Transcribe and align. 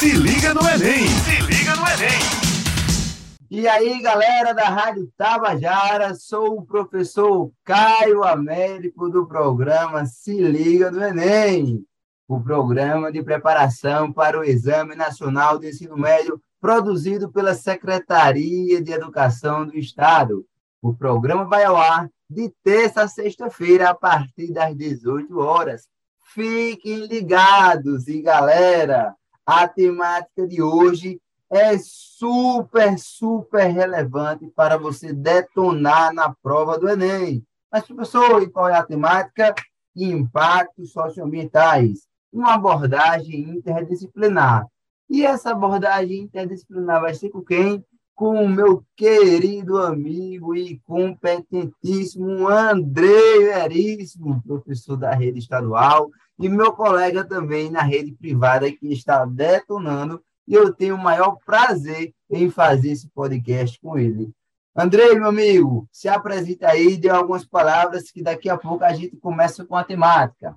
Se 0.00 0.12
liga 0.12 0.54
no 0.54 0.62
Enem! 0.62 1.06
Se 1.08 1.42
liga 1.42 1.76
no 1.76 1.86
Enem! 1.86 2.20
E 3.50 3.68
aí, 3.68 4.00
galera 4.00 4.54
da 4.54 4.64
Rádio 4.64 5.12
Tabajara, 5.14 6.14
sou 6.14 6.56
o 6.56 6.64
professor 6.64 7.52
Caio 7.62 8.24
Américo 8.24 9.10
do 9.10 9.26
programa 9.26 10.06
Se 10.06 10.40
Liga 10.40 10.90
no 10.90 11.04
Enem, 11.04 11.84
o 12.26 12.40
programa 12.40 13.12
de 13.12 13.22
preparação 13.22 14.10
para 14.10 14.40
o 14.40 14.42
Exame 14.42 14.94
Nacional 14.94 15.58
de 15.58 15.68
Ensino 15.68 15.98
Médio 15.98 16.40
produzido 16.58 17.30
pela 17.30 17.52
Secretaria 17.52 18.80
de 18.80 18.92
Educação 18.92 19.66
do 19.66 19.76
Estado. 19.76 20.46
O 20.80 20.94
programa 20.94 21.44
vai 21.44 21.64
ao 21.64 21.76
ar 21.76 22.08
de 22.26 22.50
terça 22.64 23.02
a 23.02 23.06
sexta-feira, 23.06 23.90
a 23.90 23.94
partir 23.94 24.50
das 24.50 24.74
18 24.74 25.38
horas. 25.38 25.90
Fiquem 26.32 27.04
ligados 27.04 28.08
e, 28.08 28.22
galera, 28.22 29.14
a 29.50 29.66
temática 29.66 30.46
de 30.46 30.62
hoje 30.62 31.20
é 31.50 31.76
super, 31.76 32.96
super 32.96 33.66
relevante 33.66 34.46
para 34.54 34.78
você 34.78 35.12
detonar 35.12 36.14
na 36.14 36.32
prova 36.40 36.78
do 36.78 36.88
Enem. 36.88 37.44
Mas, 37.72 37.84
professor, 37.84 38.40
e 38.40 38.48
qual 38.48 38.68
é 38.68 38.76
a 38.76 38.86
temática? 38.86 39.52
Impactos 39.96 40.92
socioambientais. 40.92 42.06
Uma 42.32 42.54
abordagem 42.54 43.40
interdisciplinar. 43.50 44.68
E 45.08 45.26
essa 45.26 45.50
abordagem 45.50 46.20
interdisciplinar 46.20 47.00
vai 47.00 47.14
ser 47.14 47.30
com 47.30 47.42
quem? 47.42 47.84
Com 48.14 48.44
o 48.44 48.48
meu 48.48 48.84
querido 48.94 49.78
amigo 49.78 50.54
e 50.54 50.78
competentíssimo 50.86 52.46
André 52.46 53.40
Veríssimo, 53.52 54.40
professor 54.46 54.96
da 54.96 55.12
rede 55.12 55.40
estadual, 55.40 56.08
e 56.40 56.48
meu 56.48 56.72
colega 56.72 57.22
também 57.22 57.70
na 57.70 57.82
rede 57.82 58.12
privada 58.12 58.72
que 58.72 58.90
está 58.92 59.26
detonando, 59.26 60.24
e 60.48 60.54
eu 60.54 60.72
tenho 60.72 60.94
o 60.94 60.98
maior 60.98 61.36
prazer 61.44 62.14
em 62.30 62.48
fazer 62.48 62.92
esse 62.92 63.06
podcast 63.10 63.78
com 63.78 63.98
ele. 63.98 64.32
Andrei, 64.74 65.14
meu 65.16 65.26
amigo, 65.26 65.86
se 65.92 66.08
apresenta 66.08 66.68
aí, 66.68 66.96
dê 66.96 67.10
algumas 67.10 67.44
palavras 67.44 68.10
que 68.10 68.22
daqui 68.22 68.48
a 68.48 68.56
pouco 68.56 68.82
a 68.82 68.92
gente 68.94 69.18
começa 69.18 69.66
com 69.66 69.76
a 69.76 69.84
temática. 69.84 70.56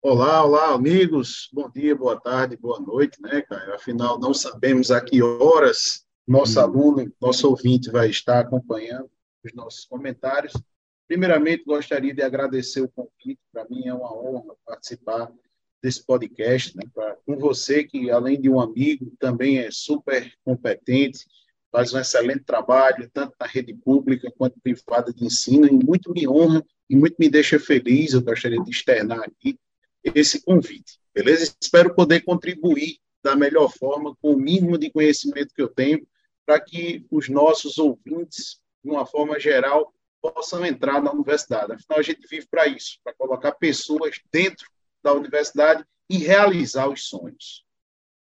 Olá, 0.00 0.44
olá, 0.44 0.72
amigos. 0.72 1.50
Bom 1.52 1.68
dia, 1.68 1.96
boa 1.96 2.20
tarde, 2.20 2.56
boa 2.56 2.78
noite, 2.78 3.20
né, 3.20 3.42
Caio? 3.42 3.74
Afinal, 3.74 4.20
não 4.20 4.32
sabemos 4.32 4.92
a 4.92 5.00
que 5.00 5.20
horas 5.20 6.06
nosso 6.24 6.60
aluno, 6.60 7.12
nosso 7.20 7.48
ouvinte 7.48 7.90
vai 7.90 8.08
estar 8.08 8.38
acompanhando 8.38 9.10
os 9.44 9.52
nossos 9.52 9.84
comentários. 9.84 10.52
Primeiramente, 11.06 11.64
gostaria 11.64 12.12
de 12.12 12.22
agradecer 12.22 12.80
o 12.80 12.88
convite. 12.88 13.40
Para 13.52 13.66
mim 13.68 13.86
é 13.86 13.94
uma 13.94 14.12
honra 14.12 14.54
participar 14.64 15.32
desse 15.82 16.04
podcast, 16.04 16.76
né, 16.76 16.82
pra, 16.92 17.16
com 17.24 17.36
você, 17.36 17.84
que 17.84 18.10
além 18.10 18.40
de 18.40 18.50
um 18.50 18.60
amigo, 18.60 19.12
também 19.18 19.58
é 19.58 19.70
super 19.70 20.32
competente, 20.44 21.26
faz 21.70 21.92
um 21.92 21.98
excelente 21.98 22.44
trabalho, 22.44 23.08
tanto 23.12 23.34
na 23.38 23.46
rede 23.46 23.74
pública 23.74 24.32
quanto 24.36 24.60
privada 24.60 25.12
de 25.12 25.24
ensino, 25.24 25.66
e 25.66 25.72
muito 25.72 26.12
me 26.12 26.26
honra 26.26 26.64
e 26.88 26.96
muito 26.96 27.16
me 27.18 27.28
deixa 27.28 27.58
feliz. 27.58 28.14
Eu 28.14 28.22
gostaria 28.22 28.60
de 28.62 28.70
externar 28.70 29.20
aqui 29.20 29.58
esse 30.02 30.42
convite, 30.42 30.98
beleza? 31.14 31.54
Espero 31.60 31.94
poder 31.94 32.22
contribuir 32.22 32.98
da 33.22 33.36
melhor 33.36 33.68
forma, 33.68 34.16
com 34.22 34.32
o 34.32 34.38
mínimo 34.38 34.78
de 34.78 34.90
conhecimento 34.90 35.54
que 35.54 35.62
eu 35.62 35.68
tenho, 35.68 36.06
para 36.44 36.60
que 36.60 37.04
os 37.10 37.28
nossos 37.28 37.76
ouvintes, 37.76 38.60
de 38.82 38.90
uma 38.90 39.04
forma 39.04 39.38
geral, 39.38 39.92
possam 40.20 40.64
entrar 40.64 41.02
na 41.02 41.12
universidade. 41.12 41.72
Afinal, 41.72 41.98
a 41.98 42.02
gente 42.02 42.26
vive 42.28 42.46
para 42.50 42.66
isso, 42.66 42.98
para 43.02 43.14
colocar 43.14 43.52
pessoas 43.52 44.20
dentro 44.32 44.66
da 45.02 45.12
universidade 45.12 45.84
e 46.08 46.18
realizar 46.18 46.88
os 46.88 47.08
sonhos. 47.08 47.64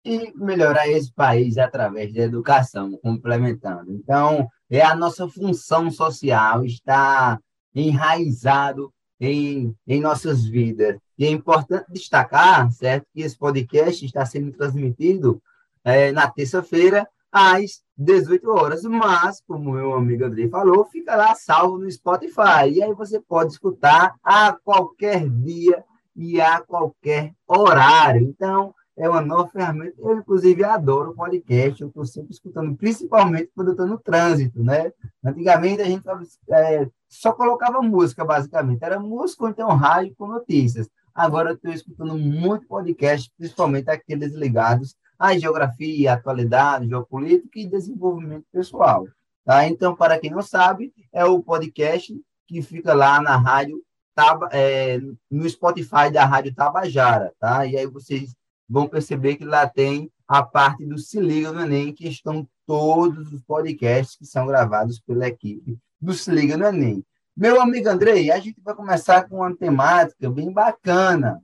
E 0.04 0.32
melhorar 0.34 0.88
esse 0.88 1.12
país 1.12 1.58
através 1.58 2.12
da 2.12 2.22
educação, 2.22 2.96
complementando. 2.98 3.92
Então, 3.92 4.48
é 4.68 4.80
a 4.80 4.96
nossa 4.96 5.28
função 5.28 5.90
social, 5.90 6.64
está 6.64 7.38
enraizado 7.74 8.92
em, 9.20 9.74
em 9.86 10.00
nossas 10.00 10.44
vidas. 10.44 10.98
E 11.16 11.24
é 11.24 11.30
importante 11.30 11.86
destacar, 11.92 12.70
certo, 12.72 13.06
que 13.14 13.22
esse 13.22 13.38
podcast 13.38 14.04
está 14.04 14.26
sendo 14.26 14.50
transmitido 14.50 15.40
é, 15.84 16.10
na 16.10 16.28
terça-feira, 16.28 17.08
às 17.32 17.82
18 17.96 18.48
horas. 18.50 18.82
Mas, 18.82 19.42
como 19.46 19.72
meu 19.72 19.94
amigo 19.94 20.24
André 20.24 20.48
falou, 20.48 20.84
fica 20.84 21.16
lá 21.16 21.34
salvo 21.34 21.78
no 21.78 21.90
Spotify. 21.90 22.70
E 22.70 22.82
aí 22.82 22.92
você 22.92 23.18
pode 23.18 23.52
escutar 23.52 24.14
a 24.22 24.52
qualquer 24.52 25.28
dia 25.28 25.82
e 26.14 26.40
a 26.40 26.60
qualquer 26.60 27.32
horário. 27.48 28.22
Então, 28.22 28.74
é 28.96 29.08
uma 29.08 29.22
nova 29.22 29.48
ferramenta. 29.48 29.94
Eu, 29.98 30.18
inclusive, 30.18 30.62
adoro 30.62 31.14
podcast. 31.14 31.80
Eu 31.80 31.88
estou 31.88 32.04
sempre 32.04 32.32
escutando, 32.32 32.76
principalmente 32.76 33.50
quando 33.54 33.68
eu 33.68 33.72
estou 33.72 33.86
no 33.86 33.98
trânsito, 33.98 34.62
né? 34.62 34.92
Antigamente, 35.24 35.80
a 35.80 35.86
gente 35.86 36.04
é, 36.50 36.86
só 37.08 37.32
colocava 37.32 37.80
música, 37.80 38.24
basicamente. 38.24 38.84
Era 38.84 39.00
música 39.00 39.44
ou 39.44 39.50
então 39.50 39.68
rádio 39.68 40.14
com 40.16 40.26
notícias. 40.26 40.88
Agora 41.14 41.50
eu 41.50 41.54
estou 41.54 41.72
escutando 41.72 42.16
muito 42.16 42.66
podcast, 42.66 43.30
principalmente 43.36 43.90
aqueles 43.90 44.32
ligados 44.34 44.96
à 45.22 45.38
geografia, 45.38 46.14
atualidade, 46.14 46.88
geopolítica 46.88 47.60
e 47.60 47.68
desenvolvimento 47.68 48.44
pessoal. 48.50 49.06
Tá? 49.44 49.68
Então, 49.68 49.94
para 49.94 50.18
quem 50.18 50.32
não 50.32 50.42
sabe, 50.42 50.92
é 51.12 51.24
o 51.24 51.40
podcast 51.40 52.12
que 52.48 52.60
fica 52.60 52.92
lá 52.92 53.22
na 53.22 53.36
rádio, 53.36 53.80
Taba, 54.16 54.48
é, 54.50 55.00
no 55.30 55.48
Spotify 55.48 56.10
da 56.12 56.24
Rádio 56.24 56.52
Tabajara. 56.52 57.32
Tá? 57.38 57.64
E 57.64 57.76
aí 57.76 57.86
vocês 57.86 58.34
vão 58.68 58.88
perceber 58.88 59.36
que 59.36 59.44
lá 59.44 59.68
tem 59.68 60.10
a 60.26 60.42
parte 60.42 60.84
do 60.84 60.98
Se 60.98 61.20
Liga 61.20 61.52
no 61.52 61.60
Enem, 61.60 61.92
que 61.92 62.08
estão 62.08 62.48
todos 62.66 63.32
os 63.32 63.42
podcasts 63.42 64.16
que 64.16 64.26
são 64.26 64.44
gravados 64.44 64.98
pela 64.98 65.28
equipe 65.28 65.78
do 66.00 66.12
Se 66.14 66.32
Liga 66.32 66.56
no 66.56 66.66
Enem. 66.66 67.04
Meu 67.36 67.60
amigo 67.62 67.88
Andrei, 67.88 68.32
a 68.32 68.40
gente 68.40 68.60
vai 68.60 68.74
começar 68.74 69.28
com 69.28 69.36
uma 69.36 69.54
temática 69.54 70.28
bem 70.28 70.52
bacana. 70.52 71.40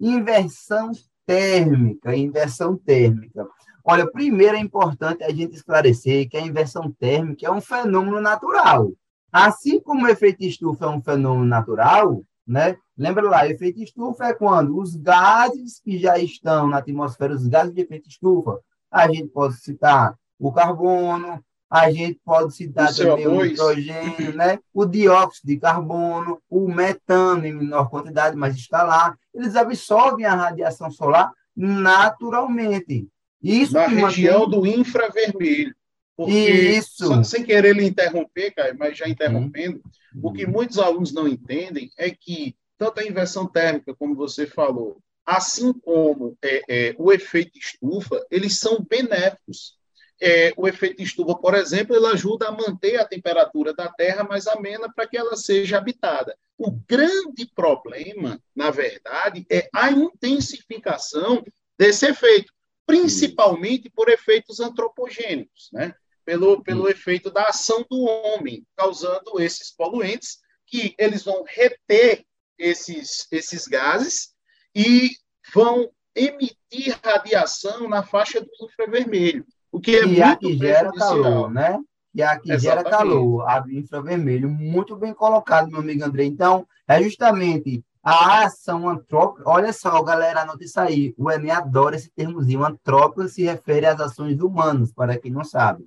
Inversão 0.00 0.90
térmica, 1.30 2.16
inversão 2.16 2.76
térmica. 2.76 3.46
Olha, 3.84 4.10
primeiro 4.10 4.56
é 4.56 4.60
importante 4.60 5.22
a 5.22 5.30
gente 5.30 5.54
esclarecer 5.54 6.28
que 6.28 6.36
a 6.36 6.40
inversão 6.40 6.90
térmica 6.90 7.46
é 7.46 7.50
um 7.50 7.60
fenômeno 7.60 8.20
natural. 8.20 8.90
Assim 9.30 9.80
como 9.80 10.04
o 10.06 10.08
efeito 10.08 10.42
estufa 10.42 10.86
é 10.86 10.88
um 10.88 11.00
fenômeno 11.00 11.46
natural, 11.46 12.20
né? 12.44 12.76
Lembra 12.98 13.30
lá, 13.30 13.46
efeito 13.46 13.80
estufa 13.80 14.26
é 14.26 14.34
quando 14.34 14.76
os 14.76 14.96
gases 14.96 15.78
que 15.78 15.98
já 15.98 16.18
estão 16.18 16.66
na 16.66 16.78
atmosfera, 16.78 17.32
os 17.32 17.46
gases 17.46 17.72
de 17.72 17.80
efeito 17.80 18.08
estufa, 18.08 18.58
a 18.90 19.06
gente 19.06 19.28
pode 19.28 19.54
citar 19.60 20.16
o 20.36 20.52
carbono, 20.52 21.40
a 21.70 21.90
gente 21.90 22.20
pode 22.24 22.54
citar 22.54 22.90
o 22.90 22.96
também 22.96 23.26
o 23.28 23.44
nitrogênio, 23.44 24.34
né? 24.34 24.58
o 24.74 24.84
dióxido 24.84 25.46
de 25.46 25.56
carbono, 25.56 26.42
o 26.50 26.66
metano 26.66 27.46
em 27.46 27.52
menor 27.52 27.88
quantidade, 27.88 28.36
mas 28.36 28.56
está 28.56 28.82
lá. 28.82 29.16
Eles 29.32 29.54
absorvem 29.54 30.26
a 30.26 30.34
radiação 30.34 30.90
solar 30.90 31.32
naturalmente. 31.54 33.06
Isso 33.42 33.74
na 33.74 33.86
região 33.86 34.40
mantém... 34.40 34.60
do 34.60 34.66
infravermelho. 34.66 35.74
Porque, 36.16 36.32
Isso. 36.32 37.24
sem 37.24 37.42
querer 37.42 37.74
lhe 37.74 37.84
interromper, 37.84 38.50
Caio, 38.50 38.76
mas 38.78 38.98
já 38.98 39.08
interrompendo, 39.08 39.80
uhum. 40.14 40.20
o 40.22 40.32
que 40.32 40.46
muitos 40.46 40.78
alunos 40.78 41.14
não 41.14 41.26
entendem 41.26 41.90
é 41.96 42.10
que 42.10 42.54
tanto 42.76 43.00
a 43.00 43.04
inversão 43.04 43.46
térmica, 43.46 43.94
como 43.94 44.14
você 44.14 44.46
falou, 44.46 44.98
assim 45.24 45.72
como 45.72 46.36
é, 46.42 46.62
é, 46.68 46.94
o 46.98 47.10
efeito 47.10 47.58
estufa, 47.58 48.22
eles 48.30 48.58
são 48.58 48.84
benéficos. 48.86 49.78
É, 50.22 50.52
o 50.56 50.68
efeito 50.68 51.02
estufa, 51.02 51.34
por 51.34 51.54
exemplo, 51.54 51.96
ele 51.96 52.06
ajuda 52.06 52.48
a 52.48 52.52
manter 52.52 52.96
a 52.98 53.06
temperatura 53.06 53.72
da 53.72 53.88
Terra 53.88 54.22
mais 54.22 54.46
amena 54.46 54.92
para 54.92 55.06
que 55.06 55.16
ela 55.16 55.34
seja 55.34 55.78
habitada. 55.78 56.36
O 56.58 56.70
grande 56.70 57.46
problema, 57.54 58.38
na 58.54 58.70
verdade, 58.70 59.46
é 59.50 59.68
a 59.74 59.90
intensificação 59.90 61.42
desse 61.78 62.06
efeito, 62.06 62.52
principalmente 62.86 63.88
por 63.88 64.10
efeitos 64.10 64.60
antropogênicos, 64.60 65.70
né? 65.72 65.94
pelo, 66.24 66.62
pelo 66.62 66.88
efeito 66.88 67.30
da 67.30 67.44
ação 67.44 67.84
do 67.90 68.02
homem, 68.02 68.64
causando 68.76 69.40
esses 69.40 69.70
poluentes, 69.70 70.38
que 70.66 70.94
eles 70.98 71.24
vão 71.24 71.44
reter 71.46 72.24
esses, 72.58 73.26
esses 73.32 73.66
gases 73.66 74.34
e 74.74 75.10
vão 75.52 75.90
emitir 76.14 76.98
radiação 77.02 77.88
na 77.88 78.02
faixa 78.02 78.40
do 78.40 78.50
infravermelho, 78.62 79.44
o 79.72 79.80
que 79.80 79.96
é 79.96 80.04
e 80.04 80.06
muito 80.06 80.52
gera 80.58 80.92
calor, 80.92 81.50
né? 81.50 81.78
E 82.12 82.22
a 82.22 82.38
que 82.38 82.58
gera 82.58 82.82
calor, 82.82 83.48
a 83.48 83.64
infravermelho, 83.70 84.48
muito 84.48 84.96
bem 84.96 85.14
colocado, 85.14 85.70
meu 85.70 85.80
amigo 85.80 86.04
André. 86.04 86.24
Então, 86.24 86.66
é 86.88 87.00
justamente 87.02 87.84
a 88.02 88.44
ação 88.44 88.88
antrópica. 88.88 89.48
Olha 89.48 89.72
só, 89.72 90.02
galera, 90.02 90.42
anota 90.42 90.64
isso 90.64 90.80
aí. 90.80 91.14
O 91.16 91.30
Enem 91.30 91.52
adora 91.52 91.94
esse 91.94 92.10
termozinho. 92.10 92.64
Antrópica 92.64 93.28
se 93.28 93.44
refere 93.44 93.86
às 93.86 94.00
ações 94.00 94.40
humanas, 94.40 94.92
para 94.92 95.18
quem 95.18 95.30
não 95.30 95.44
sabe. 95.44 95.84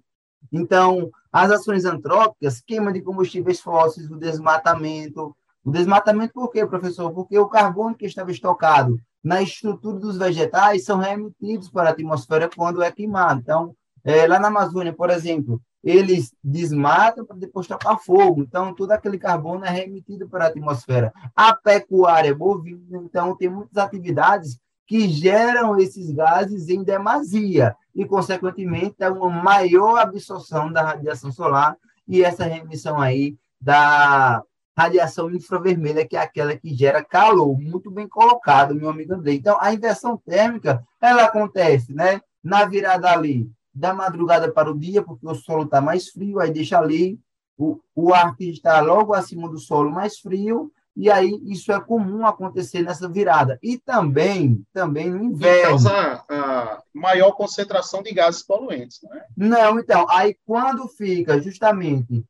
Então, 0.51 1.09
as 1.31 1.51
ações 1.51 1.83
antrópicas, 1.83 2.62
queima 2.62 2.94
de 2.94 3.01
combustíveis 3.01 3.59
fósseis, 3.59 4.09
o 4.09 4.18
desmatamento, 4.18 5.35
o 5.63 5.71
desmatamento 5.71 6.33
por 6.33 6.50
quê, 6.51 6.65
professor? 6.65 7.12
Porque 7.12 7.38
o 7.38 7.50
carbono 7.50 7.95
que 7.95 8.06
estava 8.06 8.31
estocado 8.31 8.97
na 9.23 9.41
estrutura 9.41 9.99
dos 9.99 10.17
vegetais 10.17 10.83
são 10.83 10.97
remetidos 10.97 11.69
para 11.69 11.89
a 11.89 11.91
atmosfera 11.93 12.49
quando 12.53 12.83
é 12.83 12.91
queimado. 12.91 13.39
Então, 13.39 13.75
é, 14.03 14.27
lá 14.27 14.37
na 14.37 14.49
Amazônia, 14.49 14.91
por 14.91 15.09
exemplo, 15.09 15.61
eles 15.83 16.33
desmatam 16.43 17.25
para 17.25 17.37
depois 17.37 17.67
tocar 17.67 17.97
fogo. 17.97 18.41
Então, 18.41 18.73
todo 18.73 18.91
aquele 18.91 19.17
carbono 19.17 19.65
é 19.65 19.69
remetido 19.69 20.27
para 20.27 20.45
a 20.45 20.47
atmosfera. 20.47 21.13
A 21.35 21.55
pecuária 21.55 22.35
bovina, 22.35 23.01
então, 23.03 23.35
tem 23.35 23.49
muitas 23.49 23.77
atividades 23.77 24.59
que 24.85 25.07
geram 25.07 25.77
esses 25.77 26.11
gases 26.11 26.67
em 26.67 26.83
demasia 26.83 27.75
e, 27.95 28.05
consequentemente, 28.05 28.95
é 28.99 29.09
uma 29.09 29.29
maior 29.29 29.99
absorção 29.99 30.71
da 30.71 30.81
radiação 30.81 31.31
solar 31.31 31.77
e 32.07 32.23
essa 32.23 32.43
remissão 32.43 32.99
aí 32.99 33.37
da 33.59 34.43
radiação 34.75 35.29
infravermelha, 35.31 36.07
que 36.07 36.15
é 36.15 36.19
aquela 36.19 36.55
que 36.57 36.73
gera 36.73 37.03
calor. 37.03 37.59
Muito 37.59 37.91
bem 37.91 38.07
colocado, 38.07 38.75
meu 38.75 38.89
amigo 38.89 39.13
André. 39.13 39.33
Então, 39.33 39.57
a 39.59 39.73
inversão 39.73 40.17
térmica, 40.17 40.83
ela 41.01 41.25
acontece, 41.25 41.93
né? 41.93 42.21
Na 42.43 42.65
virada 42.65 43.09
ali 43.09 43.49
da 43.73 43.93
madrugada 43.93 44.51
para 44.51 44.69
o 44.69 44.77
dia, 44.77 45.01
porque 45.01 45.25
o 45.27 45.33
solo 45.33 45.63
está 45.63 45.81
mais 45.81 46.09
frio, 46.09 46.39
aí 46.39 46.51
deixa 46.51 46.77
ali 46.77 47.19
o, 47.57 47.79
o 47.95 48.13
ar 48.13 48.35
que 48.35 48.49
está 48.49 48.79
logo 48.81 49.13
acima 49.13 49.49
do 49.49 49.57
solo 49.57 49.91
mais 49.91 50.19
frio, 50.19 50.71
e 50.95 51.09
aí 51.09 51.39
isso 51.45 51.71
é 51.71 51.79
comum 51.79 52.25
acontecer 52.25 52.83
nessa 52.83 53.09
virada. 53.09 53.57
E 53.63 53.79
também, 53.79 54.63
também 54.71 55.09
no 55.09 55.23
inverno. 55.23 55.69
causa 55.69 56.23
a 56.29 56.83
maior 56.93 57.31
concentração 57.31 58.03
de 58.03 58.13
gases 58.13 58.43
poluentes, 58.43 58.99
não 59.01 59.13
é? 59.15 59.25
Não, 59.35 59.79
então, 59.79 60.05
aí 60.09 60.37
quando 60.45 60.87
fica 60.87 61.41
justamente 61.41 62.23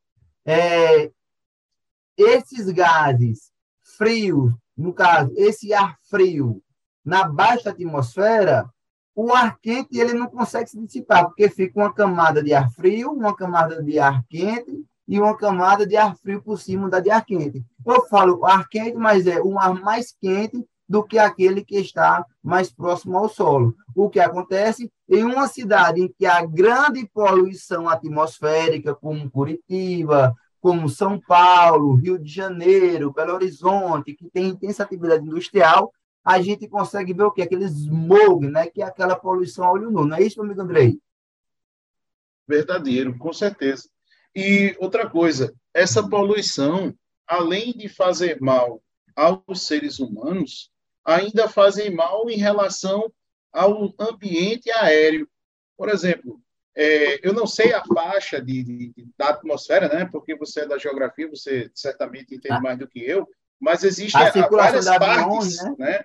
é, 0.46 1.10
esses 2.16 2.70
gases 2.70 3.50
frios, 3.96 4.52
no 4.76 4.92
caso, 4.92 5.32
esse 5.36 5.72
ar 5.72 5.96
frio 6.08 6.62
na 7.04 7.28
baixa 7.28 7.70
atmosfera, 7.70 8.68
o 9.14 9.32
ar 9.32 9.58
quente 9.60 9.98
ele 9.98 10.14
não 10.14 10.26
consegue 10.26 10.70
se 10.70 10.80
dissipar, 10.80 11.26
porque 11.26 11.48
fica 11.48 11.78
uma 11.78 11.92
camada 11.92 12.42
de 12.42 12.52
ar 12.52 12.70
frio, 12.70 13.12
uma 13.12 13.36
camada 13.36 13.82
de 13.82 13.98
ar 13.98 14.24
quente 14.28 14.84
e 15.06 15.20
uma 15.20 15.36
camada 15.36 15.86
de 15.86 15.96
ar 15.96 16.16
frio 16.16 16.42
por 16.42 16.58
cima 16.58 16.88
da 16.88 16.98
de 16.98 17.10
ar 17.10 17.24
quente. 17.24 17.64
Eu 17.86 18.06
falo 18.06 18.44
ar 18.44 18.68
quente, 18.68 18.96
mas 18.96 19.26
é 19.26 19.40
um 19.40 19.58
ar 19.58 19.74
mais 19.74 20.12
quente 20.20 20.66
do 20.88 21.02
que 21.02 21.18
aquele 21.18 21.64
que 21.64 21.76
está 21.76 22.24
mais 22.42 22.72
próximo 22.72 23.16
ao 23.16 23.28
solo. 23.28 23.74
O 23.94 24.10
que 24.10 24.20
acontece 24.20 24.90
em 25.08 25.24
uma 25.24 25.46
cidade 25.46 26.00
em 26.00 26.08
que 26.08 26.26
há 26.26 26.44
grande 26.44 27.08
poluição 27.12 27.88
atmosférica, 27.88 28.94
como 28.94 29.30
Curitiba, 29.30 30.34
como 30.64 30.88
São 30.88 31.20
Paulo, 31.20 31.94
Rio 31.94 32.18
de 32.18 32.32
Janeiro, 32.32 33.12
Belo 33.12 33.34
Horizonte, 33.34 34.14
que 34.14 34.30
tem 34.30 34.46
intensa 34.46 34.82
atividade 34.82 35.22
industrial, 35.22 35.92
a 36.24 36.40
gente 36.40 36.66
consegue 36.66 37.12
ver 37.12 37.24
o 37.24 37.30
que? 37.30 37.42
Aquele 37.42 37.66
smog, 37.66 38.48
né? 38.48 38.68
que 38.68 38.80
é 38.80 38.86
aquela 38.86 39.14
poluição 39.14 39.66
a 39.66 39.72
olho 39.72 39.90
nu. 39.90 40.06
Não 40.06 40.16
é 40.16 40.22
isso, 40.22 40.40
amigo 40.40 40.62
Andrei? 40.62 40.98
Verdadeiro, 42.48 43.14
com 43.18 43.30
certeza. 43.30 43.90
E 44.34 44.74
outra 44.78 45.06
coisa, 45.06 45.54
essa 45.74 46.08
poluição, 46.08 46.94
além 47.26 47.74
de 47.74 47.86
fazer 47.86 48.40
mal 48.40 48.82
aos 49.14 49.66
seres 49.66 49.98
humanos, 49.98 50.70
ainda 51.04 51.46
fazem 51.46 51.94
mal 51.94 52.30
em 52.30 52.38
relação 52.38 53.12
ao 53.52 53.92
ambiente 53.98 54.70
aéreo. 54.70 55.28
Por 55.76 55.90
exemplo, 55.90 56.40
é, 56.76 57.26
eu 57.26 57.32
não 57.32 57.46
sei 57.46 57.72
a 57.72 57.84
faixa 57.84 58.40
de, 58.40 58.62
de, 58.62 58.92
da 59.16 59.30
atmosfera, 59.30 59.88
né? 59.88 60.08
Porque 60.10 60.34
você 60.34 60.60
é 60.60 60.66
da 60.66 60.78
geografia, 60.78 61.28
você 61.28 61.70
certamente 61.74 62.34
entende 62.34 62.56
ah. 62.56 62.60
mais 62.60 62.78
do 62.78 62.88
que 62.88 63.00
eu. 63.00 63.28
Mas 63.60 63.84
existem 63.84 64.20
várias 64.50 64.86
partes, 64.86 65.62
né? 65.62 65.74
né? 65.78 66.04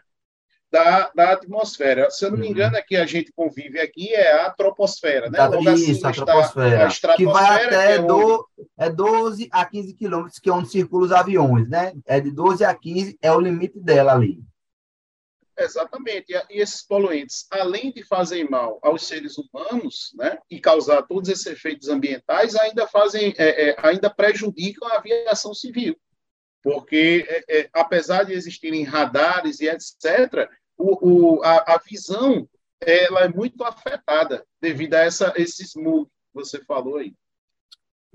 da, 0.72 1.12
da 1.16 1.32
atmosfera. 1.32 2.10
Se 2.10 2.26
eu 2.26 2.32
não 2.32 2.38
me 2.38 2.46
uhum. 2.46 2.52
engano, 2.52 2.78
é 2.78 2.82
que 2.82 2.96
a 2.96 3.06
gente 3.06 3.32
convive 3.34 3.80
aqui 3.80 4.14
é 4.14 4.46
a 4.46 4.50
troposfera, 4.52 5.30
né? 5.30 5.46
Logo 5.48 5.70
Isso, 5.72 6.06
a 6.08 6.12
troposfera. 6.12 6.88
A 6.88 7.16
que 7.16 7.26
vai 7.26 7.66
até 7.66 7.88
que 7.88 7.94
é, 7.94 8.00
do, 8.00 8.48
é 8.78 8.90
12 8.90 9.50
a 9.52 9.66
15 9.66 9.94
quilômetros, 9.94 10.40
que 10.40 10.50
é 10.50 10.54
onde 10.54 10.70
circulam 10.70 11.06
os 11.06 11.12
aviões, 11.12 11.68
né? 11.68 11.94
É 12.06 12.20
de 12.20 12.32
12 12.32 12.64
a 12.64 12.74
15, 12.74 13.18
é 13.22 13.32
o 13.32 13.40
limite 13.40 13.80
dela 13.80 14.14
ali. 14.14 14.40
Exatamente. 15.60 16.34
E 16.50 16.62
esses 16.62 16.82
poluentes, 16.82 17.46
além 17.52 17.92
de 17.92 18.04
fazerem 18.04 18.50
mal 18.50 18.80
aos 18.82 19.06
seres 19.06 19.38
humanos, 19.38 20.12
né, 20.16 20.40
e 20.50 20.60
causar 20.60 21.04
todos 21.04 21.30
esses 21.30 21.46
efeitos 21.46 21.90
ambientais, 21.90 22.56
ainda 22.56 22.88
fazem, 22.88 23.34
é, 23.38 23.70
é, 23.70 23.76
ainda 23.80 24.10
prejudicam 24.10 24.88
a 24.88 24.98
aviação 24.98 25.54
civil, 25.54 26.00
porque 26.64 27.26
é, 27.28 27.60
é 27.60 27.70
apesar 27.74 28.24
de 28.24 28.34
existirem 28.34 28.84
radares 28.84 29.60
e 29.60 29.68
etc, 29.68 30.50
o, 30.78 31.38
o, 31.38 31.44
a, 31.44 31.76
a, 31.76 31.78
visão 31.78 32.48
ela 32.80 33.22
é 33.22 33.28
muito 33.28 33.62
afetada 33.66 34.46
devido 34.62 34.94
a 34.94 35.00
essa, 35.00 35.34
esse 35.36 35.64
smog 35.64 36.06
que 36.06 36.12
você 36.34 36.64
falou 36.64 36.98
aí. 36.98 37.14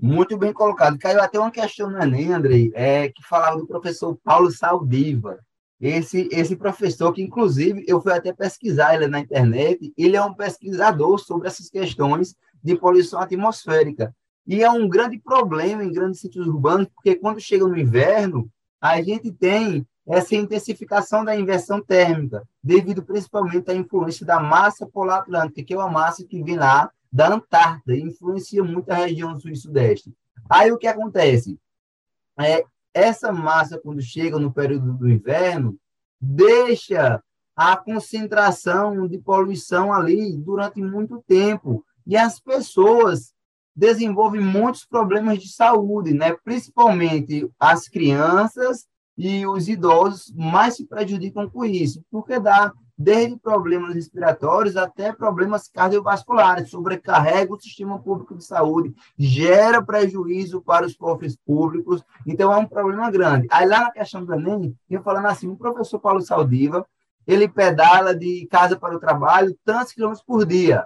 Muito 0.01 0.37
bem 0.37 0.51
colocado. 0.51 0.97
Caiu 0.97 1.21
até 1.21 1.39
uma 1.39 1.51
questão 1.51 1.89
no 1.89 2.01
Enem, 2.01 2.33
Andrei, 2.33 2.71
é, 2.73 3.09
que 3.09 3.23
falava 3.23 3.57
do 3.57 3.67
professor 3.67 4.17
Paulo 4.23 4.51
Saldiva. 4.51 5.39
Esse, 5.79 6.29
esse 6.31 6.55
professor, 6.55 7.11
que 7.11 7.21
inclusive 7.21 7.83
eu 7.87 8.01
fui 8.01 8.13
até 8.13 8.31
pesquisar 8.31 8.95
ele 8.95 9.07
na 9.07 9.19
internet, 9.19 9.93
ele 9.97 10.15
é 10.15 10.21
um 10.23 10.33
pesquisador 10.33 11.19
sobre 11.19 11.47
essas 11.47 11.69
questões 11.69 12.35
de 12.63 12.75
poluição 12.75 13.19
atmosférica. 13.19 14.15
E 14.47 14.63
é 14.63 14.69
um 14.69 14.87
grande 14.87 15.17
problema 15.17 15.83
em 15.83 15.91
grandes 15.91 16.21
sítios 16.21 16.47
urbanos, 16.47 16.87
porque 16.95 17.15
quando 17.15 17.39
chega 17.39 17.67
no 17.67 17.77
inverno, 17.77 18.49
a 18.79 19.01
gente 19.01 19.31
tem 19.31 19.85
essa 20.07 20.35
intensificação 20.35 21.25
da 21.25 21.35
inversão 21.35 21.81
térmica, 21.81 22.43
devido 22.63 23.03
principalmente 23.03 23.71
à 23.71 23.73
influência 23.73 24.25
da 24.25 24.39
massa 24.39 24.85
polar 24.85 25.19
atlântica, 25.19 25.63
que 25.63 25.73
é 25.73 25.77
uma 25.77 25.89
massa 25.89 26.23
que 26.23 26.43
vem 26.43 26.57
lá 26.57 26.91
da 27.11 27.33
Antártida 27.33 27.95
e 27.95 28.01
influencia 28.01 28.63
muito 28.63 28.89
a 28.91 28.95
região 28.95 29.39
sul 29.39 29.51
e 29.51 29.55
sudeste. 29.55 30.13
Aí 30.49 30.71
o 30.71 30.77
que 30.77 30.85
acontece? 30.85 31.59
É, 32.39 32.63
essa 32.95 33.31
massa, 33.31 33.77
quando 33.77 34.01
chega 34.01 34.39
no 34.39 34.53
período 34.53 34.93
do 34.93 35.09
inverno, 35.09 35.77
deixa 36.19 37.21
a 37.53 37.75
concentração 37.75 39.05
de 39.07 39.17
poluição 39.17 39.93
ali 39.93 40.35
durante 40.37 40.81
muito 40.81 41.21
tempo. 41.27 41.85
E 42.07 42.15
as 42.15 42.39
pessoas 42.39 43.33
desenvolvem 43.75 44.39
muitos 44.39 44.85
problemas 44.85 45.39
de 45.39 45.49
saúde, 45.49 46.13
né? 46.13 46.33
principalmente 46.43 47.49
as 47.59 47.89
crianças 47.89 48.87
e 49.17 49.45
os 49.45 49.67
idosos 49.67 50.33
mais 50.33 50.77
se 50.77 50.85
prejudicam 50.85 51.49
com 51.49 51.65
isso, 51.65 52.01
porque 52.09 52.39
dá 52.39 52.71
desde 52.97 53.37
problemas 53.37 53.93
respiratórios 53.93 54.77
até 54.77 55.11
problemas 55.11 55.67
cardiovasculares, 55.67 56.69
sobrecarrega 56.69 57.53
o 57.53 57.59
sistema 57.59 57.99
público 57.99 58.35
de 58.35 58.43
saúde, 58.43 58.95
gera 59.17 59.81
prejuízo 59.81 60.61
para 60.61 60.85
os 60.85 60.95
cofres 60.95 61.35
públicos, 61.35 62.03
então 62.25 62.53
é 62.53 62.57
um 62.57 62.65
problema 62.65 63.11
grande. 63.11 63.47
Aí 63.51 63.67
lá 63.67 63.81
na 63.81 63.91
questão 63.91 64.23
do 64.23 64.33
Enem, 64.33 64.75
eu 64.89 65.03
falando 65.03 65.27
assim, 65.27 65.49
o 65.49 65.57
professor 65.57 65.99
Paulo 65.99 66.21
Saldiva, 66.21 66.85
ele 67.27 67.47
pedala 67.47 68.15
de 68.15 68.47
casa 68.49 68.77
para 68.77 68.95
o 68.95 68.99
trabalho 68.99 69.57
tantos 69.65 69.91
quilômetros 69.91 70.23
por 70.23 70.45
dia. 70.45 70.85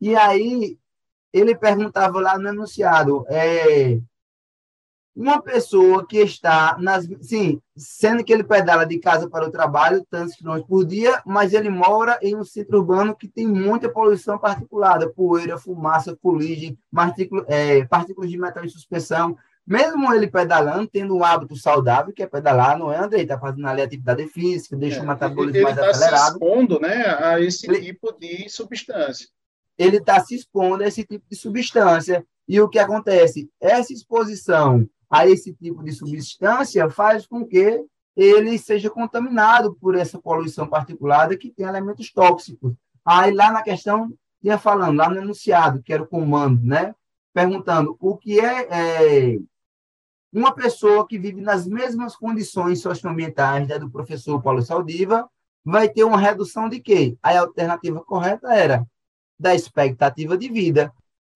E 0.00 0.14
aí 0.16 0.78
ele 1.32 1.54
perguntava 1.54 2.20
lá 2.20 2.38
no 2.38 2.48
enunciado, 2.48 3.24
é, 3.28 4.00
uma 5.16 5.40
pessoa 5.40 6.04
que 6.06 6.18
está 6.18 6.76
nas. 6.78 7.06
Sim, 7.20 7.60
sendo 7.76 8.24
que 8.24 8.32
ele 8.32 8.42
pedala 8.42 8.84
de 8.84 8.98
casa 8.98 9.28
para 9.28 9.46
o 9.46 9.50
trabalho, 9.50 10.04
tantos 10.10 10.34
quilômetros 10.34 10.68
por 10.68 10.84
dia, 10.84 11.22
mas 11.24 11.52
ele 11.52 11.70
mora 11.70 12.18
em 12.20 12.34
um 12.34 12.44
centro 12.44 12.78
urbano 12.78 13.14
que 13.14 13.28
tem 13.28 13.46
muita 13.46 13.88
poluição 13.88 14.38
particulada, 14.38 15.08
poeira, 15.08 15.56
fumaça, 15.56 16.18
fuligem, 16.20 16.76
é, 17.46 17.84
partículas 17.84 18.30
de 18.30 18.38
metal 18.38 18.64
em 18.64 18.68
suspensão. 18.68 19.36
Mesmo 19.66 20.12
ele 20.12 20.26
pedalando, 20.26 20.86
tendo 20.86 21.16
um 21.16 21.24
hábito 21.24 21.56
saudável, 21.56 22.12
que 22.12 22.22
é 22.22 22.26
pedalar, 22.26 22.78
não 22.78 22.92
é, 22.92 22.98
André? 22.98 23.22
Está 23.22 23.38
fazendo 23.38 23.66
ali 23.66 23.80
atividade 23.80 24.26
física, 24.26 24.76
deixa 24.76 24.98
é, 24.98 25.02
o 25.02 25.06
metabolismo 25.06 25.62
mais 25.62 25.76
tá 25.76 25.88
acelerado. 25.88 26.36
Ele 26.38 26.50
está 26.50 26.50
se 26.50 26.64
expondo 26.66 26.80
né, 26.80 27.18
a 27.18 27.40
esse 27.40 27.70
ele, 27.70 27.80
tipo 27.80 28.12
de 28.12 28.48
substância. 28.50 29.28
Ele 29.78 29.96
está 29.96 30.20
se 30.20 30.34
expondo 30.34 30.84
a 30.84 30.86
esse 30.86 31.02
tipo 31.04 31.24
de 31.30 31.36
substância. 31.36 32.26
E 32.46 32.60
o 32.60 32.68
que 32.68 32.78
acontece? 32.78 33.50
Essa 33.58 33.94
exposição 33.94 34.86
a 35.10 35.26
esse 35.26 35.52
tipo 35.54 35.82
de 35.82 35.92
substância 35.92 36.88
faz 36.90 37.26
com 37.26 37.44
que 37.46 37.84
ele 38.16 38.56
seja 38.58 38.90
contaminado 38.90 39.74
por 39.74 39.96
essa 39.96 40.18
poluição 40.18 40.68
particulada 40.68 41.36
que 41.36 41.50
tem 41.50 41.66
elementos 41.66 42.12
tóxicos. 42.12 42.74
Aí 43.04 43.32
lá 43.32 43.50
na 43.50 43.62
questão, 43.62 44.12
tinha 44.40 44.58
falando, 44.58 44.96
lá 44.96 45.08
no 45.08 45.20
enunciado, 45.20 45.82
que 45.82 45.92
era 45.92 46.02
o 46.02 46.06
comando, 46.06 46.64
né? 46.64 46.94
Perguntando 47.32 47.96
o 48.00 48.16
que 48.16 48.38
é, 48.38 48.68
é 48.70 49.38
uma 50.32 50.52
pessoa 50.52 51.06
que 51.06 51.18
vive 51.18 51.40
nas 51.40 51.66
mesmas 51.66 52.16
condições 52.16 52.80
socioambientais 52.80 53.68
né, 53.68 53.78
do 53.78 53.90
professor 53.90 54.42
Paulo 54.42 54.62
Saldiva 54.62 55.28
vai 55.64 55.88
ter 55.88 56.04
uma 56.04 56.18
redução 56.18 56.68
de 56.68 56.80
quê? 56.80 57.16
A 57.22 57.38
alternativa 57.38 58.04
correta 58.04 58.52
era 58.52 58.86
da 59.38 59.54
expectativa 59.54 60.36
de 60.36 60.50
vida. 60.50 60.92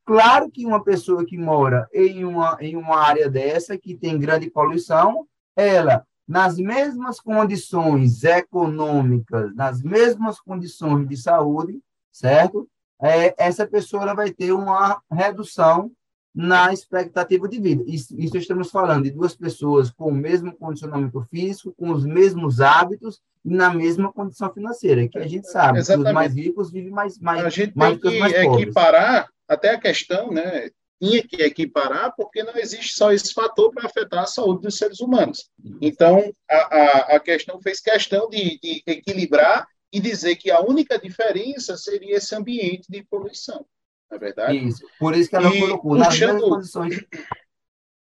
Claro 0.09 0.51
que 0.51 0.65
uma 0.65 0.83
pessoa 0.83 1.23
que 1.23 1.37
mora 1.37 1.87
em 1.93 2.25
uma, 2.25 2.57
em 2.63 2.77
uma 2.77 2.97
área 2.97 3.29
dessa, 3.29 3.77
que 3.77 3.95
tem 3.95 4.19
grande 4.19 4.49
poluição, 4.49 5.29
ela 5.55 6.03
nas 6.27 6.57
mesmas 6.57 7.21
condições 7.21 8.25
econômicas, 8.25 9.55
nas 9.55 9.83
mesmas 9.83 10.41
condições 10.41 11.07
de 11.07 11.15
saúde, 11.15 11.79
certo? 12.11 12.67
É, 13.03 13.35
essa 13.37 13.67
pessoa 13.67 14.15
vai 14.15 14.31
ter 14.31 14.51
uma 14.53 14.99
redução 15.13 15.93
na 16.39 16.73
expectativa 16.73 17.49
de 17.49 17.61
vida. 17.61 17.83
Isso, 17.85 18.15
isso, 18.17 18.39
estamos 18.39 18.71
falando 18.71 19.03
de 19.03 19.11
duas 19.11 19.35
pessoas 19.35 19.91
com 19.91 20.11
o 20.11 20.15
mesmo 20.15 20.55
condicionamento 20.57 21.21
físico, 21.23 21.75
com 21.77 21.91
os 21.91 22.07
mesmos 22.07 22.61
hábitos 22.61 23.21
e 23.45 23.51
na 23.51 23.75
mesma 23.75 24.13
condição 24.13 24.49
financeira, 24.55 25.09
que 25.09 25.19
a 25.19 25.27
gente 25.27 25.51
sabe 25.51 25.81
Exatamente. 25.81 26.05
que 26.05 26.09
os 26.09 26.15
mais 26.15 26.35
ricos 26.37 26.71
vivem 26.71 26.93
mais 26.93 27.19
mais 27.19 27.45
A 27.45 27.49
gente 27.49 27.77
mais 27.77 27.99
tem 27.99 28.23
que, 28.23 28.31
que 28.31 28.63
equiparar 28.63 29.29
até 29.49 29.71
a 29.71 29.81
questão, 29.81 30.31
né? 30.31 30.71
Tinha 31.03 31.27
que 31.27 31.43
equiparar 31.43 32.15
porque 32.17 32.45
não 32.45 32.57
existe 32.57 32.95
só 32.95 33.11
esse 33.11 33.35
fator 33.35 33.73
para 33.73 33.87
afetar 33.87 34.23
a 34.23 34.27
saúde 34.27 34.63
dos 34.63 34.79
seres 34.79 35.01
humanos. 35.01 35.51
Então, 35.81 36.33
a, 36.49 36.57
a, 36.57 37.17
a 37.17 37.21
questão 37.21 37.61
fez 37.61 37.81
questão 37.81 38.31
de, 38.31 38.61
de 38.63 38.85
equilibrar 38.87 39.67
e 39.93 39.99
dizer 39.99 40.37
que 40.37 40.53
a 40.53 40.61
única 40.61 41.01
diferença 41.01 41.77
seria 41.77 42.19
esse 42.19 42.33
ambiente 42.33 42.87
de 42.89 43.03
poluição 43.03 43.67
na 44.11 44.17
é 44.17 44.19
verdade? 44.19 44.57
Isso. 44.57 44.87
Por 44.99 45.15
isso 45.15 45.29
que 45.29 45.37
ela 45.37 45.55
e 45.55 45.61
colocou 45.61 45.97
nas 45.97 46.09
puxando, 46.09 46.33
mesmas 46.33 46.49
condições, 46.49 47.07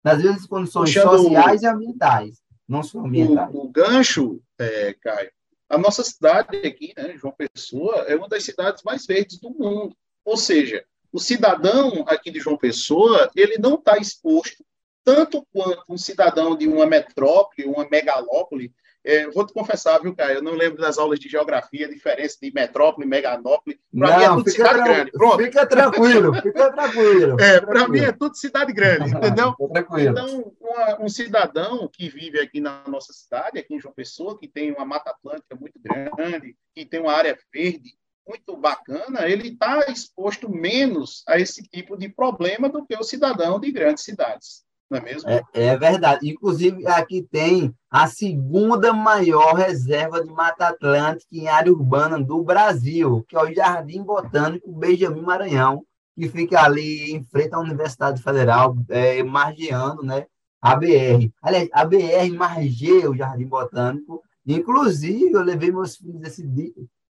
nas 0.04 0.24
mesmas 0.24 0.46
condições 0.46 0.94
sociais 0.94 1.62
e 1.64 1.68
ambientais, 1.68 2.42
não 2.68 2.84
só 2.84 3.00
ambientais. 3.00 3.54
O, 3.54 3.66
o 3.66 3.70
gancho, 3.70 4.42
é, 4.58 4.94
Caio, 4.94 5.32
a 5.70 5.78
nossa 5.78 6.04
cidade 6.04 6.56
aqui, 6.58 6.94
né, 6.96 7.18
João 7.18 7.34
Pessoa, 7.34 8.06
é 8.08 8.16
uma 8.16 8.30
das 8.30 8.44
cidades 8.44 8.84
mais 8.84 9.06
verdes 9.06 9.40
do 9.40 9.50
mundo. 9.50 9.96
Ou 10.24 10.38
seja, 10.38 10.86
o 11.12 11.20
cidadão 11.20 12.06
aqui 12.08 12.32
de 12.32 12.40
João 12.40 12.58
Pessoa, 12.58 13.30
ele 13.36 13.58
não 13.58 13.76
está 13.76 13.98
exposto 13.98 14.66
tanto 15.04 15.46
quanto 15.54 15.84
um 15.90 15.98
cidadão 15.98 16.56
de 16.56 16.68
uma 16.68 16.86
metrópole, 16.86 17.68
uma 17.68 17.88
megalópole, 17.90 18.74
é, 19.08 19.30
vou 19.30 19.46
te 19.46 19.54
confessar, 19.54 20.02
viu, 20.02 20.14
cara? 20.14 20.34
Eu 20.34 20.42
não 20.42 20.52
lembro 20.52 20.82
das 20.82 20.98
aulas 20.98 21.18
de 21.18 21.30
geografia, 21.30 21.88
diferença 21.88 22.38
de 22.42 22.52
metrópole, 22.54 23.08
meganópole. 23.08 23.80
Para 23.98 24.18
mim 24.18 24.24
é 24.24 24.28
tudo 24.28 24.50
cidade 24.50 24.84
grande. 24.84 25.12
Pronto. 25.12 25.44
Fica 25.44 25.66
tranquilo, 25.66 26.34
fica 26.42 26.74
tranquilo. 26.74 27.40
É, 27.40 27.62
para 27.62 27.88
mim 27.88 28.00
é 28.00 28.12
tudo 28.12 28.36
cidade 28.36 28.74
grande, 28.74 29.16
entendeu? 29.16 29.56
Então, 29.98 30.54
uma, 30.60 31.02
um 31.02 31.08
cidadão 31.08 31.90
que 31.92 32.10
vive 32.10 32.38
aqui 32.42 32.60
na 32.60 32.84
nossa 32.86 33.14
cidade, 33.14 33.58
aqui 33.58 33.76
em 33.76 33.80
João 33.80 33.94
Pessoa, 33.94 34.38
que 34.38 34.48
tem 34.48 34.74
uma 34.74 34.84
Mata 34.84 35.12
Atlântica 35.12 35.56
muito 35.56 35.80
grande, 35.80 36.58
que 36.76 36.86
tem 36.86 37.00
uma 37.00 37.14
área 37.14 37.38
verde 37.54 37.94
muito 38.28 38.58
bacana, 38.58 39.30
ele 39.30 39.48
está 39.48 39.86
exposto 39.88 40.50
menos 40.50 41.24
a 41.26 41.40
esse 41.40 41.64
tipo 41.64 41.96
de 41.98 42.10
problema 42.10 42.68
do 42.68 42.86
que 42.86 42.94
o 42.98 43.04
cidadão 43.04 43.58
de 43.58 43.72
grandes 43.72 44.04
cidades 44.04 44.67
não 44.90 45.00
é 45.00 45.02
mesmo? 45.02 45.30
É, 45.30 45.44
é, 45.54 45.78
verdade. 45.78 46.30
Inclusive, 46.30 46.88
aqui 46.88 47.22
tem 47.22 47.74
a 47.90 48.08
segunda 48.08 48.94
maior 48.94 49.54
reserva 49.54 50.24
de 50.24 50.32
Mata 50.32 50.68
Atlântica 50.68 51.28
em 51.36 51.48
área 51.48 51.72
urbana 51.72 52.22
do 52.22 52.42
Brasil, 52.44 53.26
que 53.28 53.36
é 53.36 53.42
o 53.42 53.54
Jardim 53.54 54.02
Botânico 54.02 54.72
Benjamin 54.72 55.22
Maranhão, 55.22 55.84
que 56.16 56.30
fica 56.30 56.62
ali 56.62 57.12
em 57.12 57.24
frente 57.26 57.54
à 57.54 57.60
Universidade 57.60 58.22
Federal, 58.22 58.76
é, 58.90 59.22
margeando 59.24 60.04
né, 60.04 60.26
a 60.62 60.76
BR. 60.76 61.30
Aliás, 61.42 61.70
a 61.74 61.86
BR 61.86 62.34
margeia 62.36 63.10
o 63.10 63.16
Jardim 63.16 63.46
Botânico. 63.46 64.24
Inclusive, 64.46 65.32
eu 65.32 65.42
levei 65.42 65.72
meus 65.72 65.98
filhos 65.98 66.22
esse 66.24 66.48
dia, 66.48 66.72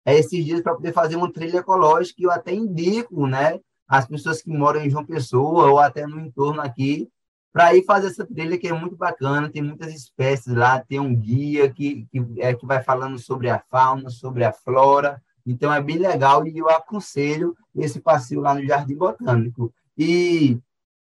é, 0.05 0.19
esses 0.19 0.45
dias 0.45 0.61
para 0.61 0.75
poder 0.75 0.93
fazer 0.93 1.15
uma 1.15 1.33
trilha 1.33 1.59
ecológica, 1.59 2.21
e 2.21 2.25
eu 2.25 2.33
até 2.33 2.53
indico 2.53 3.29
né, 3.29 3.61
as 3.89 4.07
pessoas 4.07 4.43
que 4.43 4.51
moram 4.51 4.81
em 4.81 4.91
João 4.91 5.07
Pessoa 5.07 5.71
ou 5.71 5.79
até 5.79 6.07
no 6.07 6.21
entorno 6.21 6.61
aqui, 6.61 7.09
para 7.53 7.75
ir 7.75 7.85
fazer 7.85 8.09
essa 8.09 8.27
trilha 8.27 8.57
que 8.59 8.69
é 8.69 8.73
muito 8.73 8.97
bacana, 8.97 9.51
tem 9.51 9.63
muitas 9.63 9.93
espécies 9.93 10.55
lá, 10.55 10.81
tem 10.81 11.01
um 11.01 11.15
guia 11.15 11.71
que, 11.71 12.07
que, 12.11 12.25
é, 12.39 12.55
que 12.55 12.65
vai 12.65 12.83
falando 12.83 13.19
sobre 13.19 13.51
a 13.51 13.59
fauna, 13.59 14.09
sobre 14.09 14.45
a 14.45 14.53
flora, 14.53 15.21
então 15.47 15.73
é 15.73 15.83
bem 15.83 15.99
legal 15.99 16.47
e 16.47 16.57
eu 16.57 16.69
aconselho 16.69 17.57
esse 17.75 18.01
passeio 18.01 18.41
lá 18.41 18.55
no 18.55 18.65
Jardim 18.65 18.95
Botânico. 18.95 19.73
E 19.99 20.59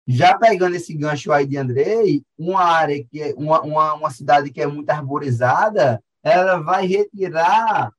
já 0.06 0.38
pegando 0.38 0.76
esse 0.76 0.94
gancho 0.94 1.32
aí 1.32 1.46
de 1.46 1.56
Andrei, 1.56 2.22
uma 2.38 2.62
área 2.62 3.02
que 3.04 3.20
é 3.20 3.34
uma, 3.36 3.60
uma, 3.62 3.94
uma 3.94 4.10
cidade 4.10 4.50
que 4.50 4.60
é 4.60 4.66
muito 4.66 4.88
arborizada, 4.90 6.02
ela 6.22 6.58
vai 6.58 6.86
retirar 6.86 7.90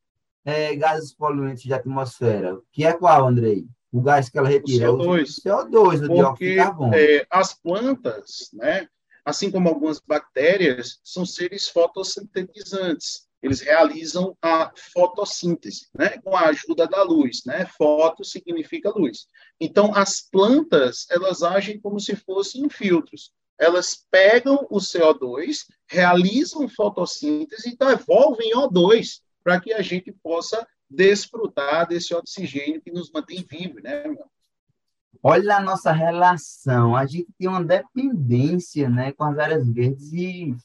é, 0.46 0.74
gases 0.76 1.14
poluentes 1.14 1.66
da 1.66 1.76
atmosfera. 1.76 2.58
Que 2.72 2.86
é 2.86 2.94
qual, 2.94 3.28
Andrei? 3.28 3.68
O 3.92 4.02
gás 4.02 4.30
que 4.30 4.38
ela 4.38 4.50
retira? 4.50 4.92
O 4.92 4.98
CO2. 4.98 5.22
O 5.22 5.42
CO2, 5.42 6.04
o 6.04 6.08
porque, 6.08 6.50
de 6.50 6.56
carbono. 6.56 6.96
É, 6.96 7.26
as 7.30 7.54
plantas, 7.54 8.50
né, 8.54 8.88
assim 9.26 9.52
como 9.52 9.70
algumas 9.70 10.00
bactérias, 10.00 11.00
são 11.04 11.26
seres 11.26 11.68
fotossintetizantes. 11.68 13.28
Eles 13.42 13.62
realizam 13.62 14.36
a 14.42 14.72
fotossíntese, 14.94 15.88
né, 15.94 16.18
com 16.24 16.36
a 16.36 16.48
ajuda 16.48 16.88
da 16.88 17.04
luz, 17.04 17.44
né? 17.46 17.68
Foto 17.78 18.24
significa 18.24 18.90
luz. 18.90 19.28
Então, 19.60 19.94
as 19.96 20.22
plantas, 20.22 21.06
elas 21.10 21.44
agem 21.44 21.80
como 21.80 22.00
se 22.00 22.16
fossem 22.16 22.68
filtros. 22.68 23.32
Elas 23.60 24.06
pegam 24.10 24.68
o 24.70 24.78
CO2, 24.78 25.66
realizam 25.88 26.68
fotossíntese 26.68 27.70
e 27.70 27.78
devolvem 27.78 28.54
O2 28.54 29.22
para 29.44 29.60
que 29.60 29.72
a 29.74 29.82
gente 29.82 30.12
possa 30.12 30.68
desfrutar 30.90 31.88
desse 31.88 32.14
oxigênio 32.14 32.82
que 32.82 32.92
nos 32.92 33.12
mantém 33.12 33.46
vivos, 33.50 33.82
né, 33.84 34.08
meu? 34.08 34.26
Olha 35.22 35.58
a 35.58 35.62
nossa 35.62 35.92
relação, 35.92 36.96
a 36.96 37.06
gente 37.06 37.28
tem 37.38 37.48
uma 37.48 37.64
dependência, 37.64 38.88
né, 38.90 39.12
com 39.12 39.24
as 39.24 39.38
áreas 39.40 39.68
verdes 39.68 40.14
e, 40.14 40.56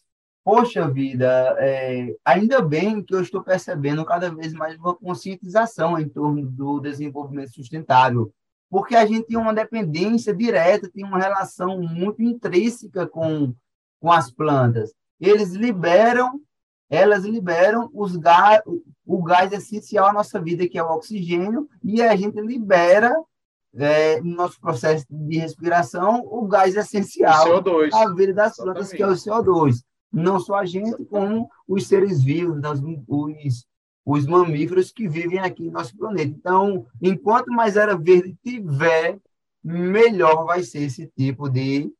poxa 0.44 0.88
vida, 0.88 1.56
é, 1.58 2.14
ainda 2.24 2.60
bem 2.60 3.02
que 3.02 3.14
eu 3.14 3.22
estou 3.22 3.42
percebendo 3.42 4.04
cada 4.04 4.32
vez 4.32 4.52
mais 4.52 4.76
uma 4.78 4.94
conscientização 4.94 5.98
em 5.98 6.08
torno 6.08 6.44
do 6.44 6.80
desenvolvimento 6.80 7.54
sustentável, 7.54 8.32
porque 8.70 8.94
a 8.94 9.06
gente 9.06 9.26
tem 9.26 9.38
uma 9.38 9.54
dependência 9.54 10.34
direta, 10.34 10.90
tem 10.90 11.04
uma 11.04 11.18
relação 11.18 11.80
muito 11.80 12.22
intrínseca 12.22 13.06
com, 13.06 13.54
com 14.00 14.12
as 14.12 14.30
plantas. 14.30 14.92
Eles 15.18 15.52
liberam 15.52 16.40
elas 16.92 17.24
liberam 17.24 17.90
os 17.94 18.16
gás, 18.16 18.60
o 19.06 19.22
gás 19.22 19.52
essencial 19.52 20.06
à 20.06 20.12
nossa 20.12 20.40
vida, 20.40 20.68
que 20.68 20.78
é 20.78 20.82
o 20.82 20.90
oxigênio, 20.90 21.68
e 21.82 22.02
a 22.02 22.14
gente 22.14 22.40
libera, 22.40 23.14
é, 23.74 24.20
no 24.20 24.36
nosso 24.36 24.60
processo 24.60 25.06
de 25.10 25.38
respiração, 25.38 26.22
o 26.26 26.46
gás 26.46 26.76
essencial 26.76 27.62
CO2. 27.62 27.92
à 27.92 28.12
vida 28.14 28.34
das 28.34 28.56
plantas, 28.56 28.92
que 28.92 29.02
é 29.02 29.06
o 29.06 29.12
CO2. 29.12 29.82
Não 30.12 30.38
só 30.38 30.56
a 30.56 30.64
gente, 30.64 31.04
como 31.06 31.48
os 31.66 31.86
seres 31.86 32.22
vivos, 32.22 32.60
os, 33.08 33.66
os 34.04 34.26
mamíferos 34.26 34.92
que 34.92 35.08
vivem 35.08 35.38
aqui 35.38 35.64
no 35.64 35.72
nosso 35.72 35.96
planeta. 35.96 36.28
Então, 36.28 36.86
enquanto 37.00 37.50
mais 37.50 37.76
área 37.76 37.96
verde 37.96 38.36
tiver, 38.44 39.18
melhor 39.64 40.44
vai 40.44 40.62
ser 40.62 40.82
esse 40.82 41.06
tipo 41.16 41.48
de, 41.48 41.90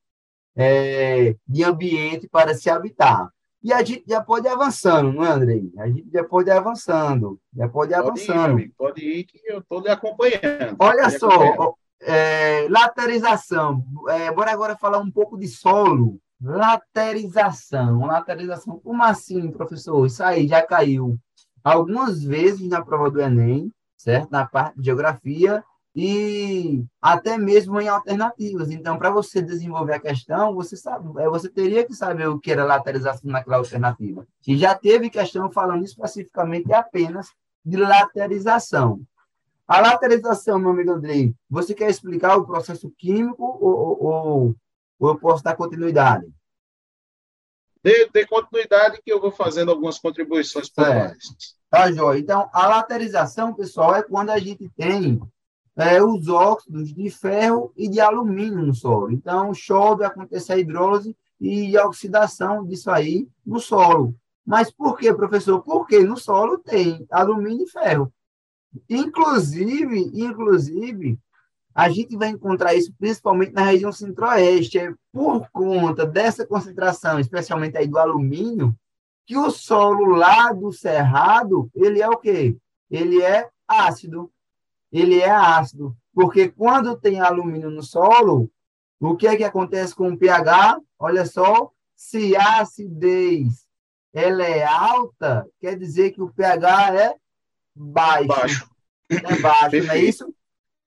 é, 0.55 1.37
de 1.47 1.65
ambiente 1.65 2.29
para 2.29 2.55
se 2.55 2.69
habitar. 2.69 3.32
E 3.63 3.73
a 3.73 3.83
gente 3.83 4.05
já 4.09 4.21
pode 4.21 4.47
ir 4.47 4.51
avançando, 4.51 5.13
não 5.13 5.25
é, 5.25 5.31
Andrei? 5.31 5.73
A 5.79 5.87
gente 5.87 6.11
já 6.13 6.25
pode 6.25 6.49
ir 6.49 6.53
avançando. 6.53 7.39
Já 7.55 7.69
pode 7.69 7.93
ir 7.93 7.97
pode 7.97 8.09
avançando. 8.09 8.51
Ir, 8.51 8.53
amigo, 8.53 8.75
pode 8.77 9.01
ir, 9.01 9.25
que 9.25 9.41
eu 9.47 9.61
estou 9.61 9.81
lhe 9.81 9.89
acompanhando. 9.89 10.77
Olha 10.79 11.11
só, 11.11 11.29
acompanhando. 11.29 11.75
É, 12.01 12.67
laterização. 12.69 13.85
É, 14.09 14.33
bora 14.33 14.51
agora 14.51 14.77
falar 14.77 14.99
um 14.99 15.11
pouco 15.11 15.39
de 15.39 15.47
solo. 15.47 16.19
Laterização. 16.43 18.07
Laterização. 18.07 18.81
Como 18.81 19.03
assim, 19.05 19.51
professor? 19.53 20.05
Isso 20.05 20.25
aí 20.25 20.49
já 20.49 20.61
caiu 20.63 21.17
algumas 21.63 22.23
vezes 22.25 22.69
na 22.69 22.85
prova 22.85 23.09
do 23.09 23.21
Enem, 23.21 23.71
certo? 23.97 24.31
Na 24.33 24.45
parte 24.45 24.77
de 24.79 24.87
geografia 24.87 25.63
e 25.95 26.85
até 27.01 27.37
mesmo 27.37 27.81
em 27.81 27.89
alternativas. 27.89 28.71
Então, 28.71 28.99
para 28.99 29.11
você 29.11 29.43
desenvolver 29.43 29.95
a 29.95 30.01
questão, 30.01 30.55
você 30.55 30.77
sabe, 30.77 31.09
é, 31.21 31.29
você 31.29 31.51
teria 31.51 31.85
que 31.87 31.95
saber 31.95 32.29
o 32.29 32.39
que 32.39 32.51
era 32.51 32.65
lateralização 32.65 33.31
naquela 33.31 33.59
alternativa. 33.59 34.27
E 34.47 34.57
já 34.57 34.75
teve 34.75 35.11
questão 35.11 35.53
falando 35.53 35.85
especificamente 35.85 36.73
apenas 36.73 37.29
de 37.65 37.77
lateralização. 37.77 39.01
A 39.69 39.81
lateralização, 39.81 40.59
meu 40.59 40.71
amigo 40.71 40.93
Andrei, 40.93 41.35
você 41.49 41.75
quer 41.75 41.91
explicar 41.91 42.37
o 42.37 42.47
processo 42.47 42.91
químico 42.99 43.43
ou, 43.43 44.03
ou, 44.03 44.57
ou 44.99 45.11
eu 45.11 45.19
posso 45.19 45.45
dar 45.45 45.57
continuidade? 45.57 46.27
Dê, 47.83 48.09
dê, 48.13 48.27
continuidade 48.27 49.01
que 49.03 49.13
eu 49.13 49.21
vou 49.21 49.33
fazendo 49.33 49.71
algumas 49.71 49.99
contribuições 49.99 50.69
por 50.69 50.89
mais. 50.89 51.25
Tá, 51.69 51.91
Joia. 51.91 52.19
Então, 52.21 52.49
a 52.53 52.69
laterização, 52.69 53.55
pessoal, 53.55 53.97
é 53.97 54.03
quando 54.03 54.31
a 54.31 54.39
gente 54.39 54.69
tem 54.77 55.21
é, 55.77 56.03
os 56.03 56.29
óxidos 56.29 56.93
de 56.93 57.11
ferro 57.11 57.73
e 57.77 57.89
de 57.89 58.01
alumínio 58.01 58.67
no 58.67 58.75
solo. 58.75 59.11
Então, 59.11 59.55
chove, 59.55 60.05
acontece 60.05 60.53
a 60.53 60.59
hidrólise 60.59 61.17
e 61.41 61.77
a 61.77 61.87
oxidação 61.87 62.65
disso 62.67 62.91
aí 62.91 63.29
no 63.45 63.59
solo. 63.59 64.15
Mas 64.45 64.71
por 64.71 64.99
quê, 64.99 65.13
professor? 65.15 65.63
Porque 65.63 66.01
no 66.01 66.17
solo 66.17 66.59
tem 66.59 67.07
alumínio 67.11 67.65
e 67.65 67.71
ferro. 67.71 68.13
Inclusive, 68.89 70.11
inclusive, 70.15 71.19
a 71.75 71.89
gente 71.89 72.17
vai 72.17 72.29
encontrar 72.29 72.75
isso 72.75 72.93
principalmente 72.99 73.53
na 73.53 73.63
região 73.63 73.93
centro-oeste. 73.93 74.79
É 74.79 74.95
por 75.13 75.49
conta 75.51 76.05
dessa 76.05 76.47
concentração, 76.47 77.19
especialmente 77.19 77.77
aí 77.77 77.87
do 77.87 77.99
alumínio, 77.99 78.75
que 79.27 79.37
o 79.37 79.51
solo 79.51 80.07
lá 80.07 80.53
do 80.53 80.73
cerrado, 80.73 81.71
ele 81.75 82.03
é 82.03 82.09
o 82.09 82.17
quê? 82.17 82.57
Ele 82.91 83.23
é 83.23 83.49
ácido. 83.67 84.32
Ele 84.93 85.19
é 85.19 85.31
ácido. 85.31 85.97
Porque 86.15 86.49
quando 86.49 86.97
tem 86.97 87.21
alumínio 87.21 87.71
no 87.71 87.83
solo, 87.83 88.51
o 89.01 89.17
que 89.17 89.27
é 89.27 89.37
que 89.37 89.45
acontece 89.45 89.95
com 89.95 90.11
o 90.11 90.19
pH? 90.19 90.79
Olha 90.99 91.25
só, 91.25 91.71
se 91.97 92.37
a 92.37 92.61
acidez 92.61 93.67
ela 94.13 94.45
é 94.45 94.63
alta, 94.63 95.49
quer 95.59 95.79
dizer 95.79 96.11
que 96.11 96.21
o 96.21 96.33
pH 96.33 96.95
é 96.95 97.15
baixo. 97.75 98.27
Baixo. 98.27 98.71
É 99.11 99.39
baixo, 99.41 99.87
não 99.87 99.95
é 99.95 99.99
isso? 99.99 100.35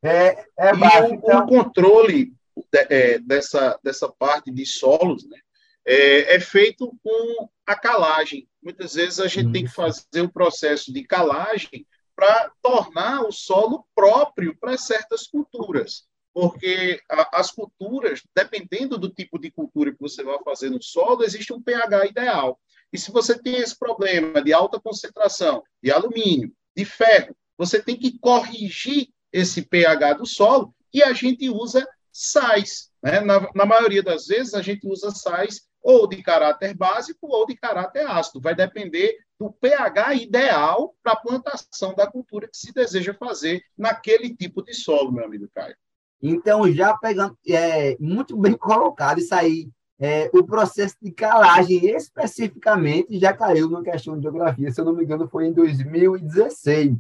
É, 0.04 0.46
é 0.58 0.76
baixo. 0.76 1.08
E 1.08 1.12
o, 1.12 1.14
então... 1.16 1.40
o 1.40 1.48
controle 1.48 2.34
de, 2.72 2.80
é, 2.90 3.20
dessa, 3.20 3.80
dessa 3.84 4.08
parte 4.08 4.52
de 4.52 4.66
solos 4.66 5.28
né, 5.28 5.40
é, 5.86 6.36
é, 6.36 6.40
feito 6.40 6.96
com 7.04 7.50
a 7.66 7.76
calagem. 7.76 8.48
Muitas 8.62 8.94
vezes 8.94 9.20
a 9.20 9.28
gente 9.28 9.52
tem 9.52 9.66
que 9.66 9.72
fazer 9.72 10.22
um 10.22 10.28
processo 10.28 10.94
de 10.94 11.04
calagem 11.04 11.86
para 12.16 12.52
tornar 12.62 13.24
o 13.24 13.32
solo 13.32 13.86
próprio 13.94 14.56
para 14.58 14.78
certas 14.78 15.28
culturas. 15.28 16.08
Porque 16.34 17.00
as 17.10 17.52
culturas, 17.52 18.22
dependendo 18.36 18.98
do 18.98 19.10
tipo 19.10 19.40
de 19.40 19.50
cultura 19.52 19.92
que 19.92 20.02
você 20.02 20.24
vai 20.24 20.38
fazer 20.44 20.70
no 20.70 20.82
solo, 20.82 21.24
existe 21.24 21.54
um 21.54 21.62
pH 21.62 22.08
ideal. 22.08 22.60
E 22.92 22.98
se 22.98 23.12
você 23.12 23.38
tem 23.38 23.56
esse 23.56 23.78
problema 23.78 24.42
de 24.42 24.52
alta 24.54 24.80
concentração 24.80 25.64
de 25.82 25.92
alumínio, 25.92 26.54
de 26.76 26.84
ferro, 26.84 27.36
você 27.58 27.82
tem 27.82 27.98
que 27.98 28.20
corrigir 28.20 29.10
esse 29.32 29.62
pH 29.62 30.14
do 30.14 30.26
solo 30.26 30.76
e 30.94 31.04
a 31.04 31.14
gente 31.14 31.50
usa 31.50 31.88
sais. 32.12 32.90
Né? 33.04 33.20
Na, 33.22 33.50
na 33.54 33.66
maioria 33.66 34.02
das 34.02 34.28
vezes, 34.28 34.54
a 34.54 34.62
gente 34.62 34.88
usa 34.88 35.12
sais 35.12 35.62
ou 35.86 36.08
de 36.08 36.24
caráter 36.24 36.74
básico 36.74 37.28
ou 37.28 37.46
de 37.46 37.56
caráter 37.56 38.08
ácido. 38.08 38.42
Vai 38.42 38.56
depender 38.56 39.20
do 39.40 39.52
pH 39.52 40.16
ideal 40.16 40.96
para 41.04 41.14
a 41.14 41.16
plantação 41.16 41.94
da 41.94 42.08
cultura 42.08 42.48
que 42.48 42.58
se 42.58 42.74
deseja 42.74 43.14
fazer 43.14 43.62
naquele 43.78 44.36
tipo 44.36 44.64
de 44.64 44.74
solo, 44.74 45.12
meu 45.12 45.24
amigo 45.24 45.48
Caio. 45.54 45.76
Então, 46.20 46.68
já 46.72 46.98
pegando, 46.98 47.38
é, 47.48 47.96
muito 48.00 48.36
bem 48.36 48.54
colocado 48.54 49.20
isso 49.20 49.36
aí. 49.36 49.70
É, 50.00 50.28
o 50.34 50.44
processo 50.44 50.96
de 51.00 51.12
calagem 51.12 51.86
especificamente 51.86 53.20
já 53.20 53.32
caiu 53.32 53.70
na 53.70 53.84
questão 53.84 54.18
de 54.18 54.24
geografia, 54.24 54.72
se 54.72 54.82
eu 54.82 54.86
não 54.86 54.94
me 54.94 55.04
engano, 55.04 55.28
foi 55.28 55.46
em 55.46 55.54
2016, 55.54 56.98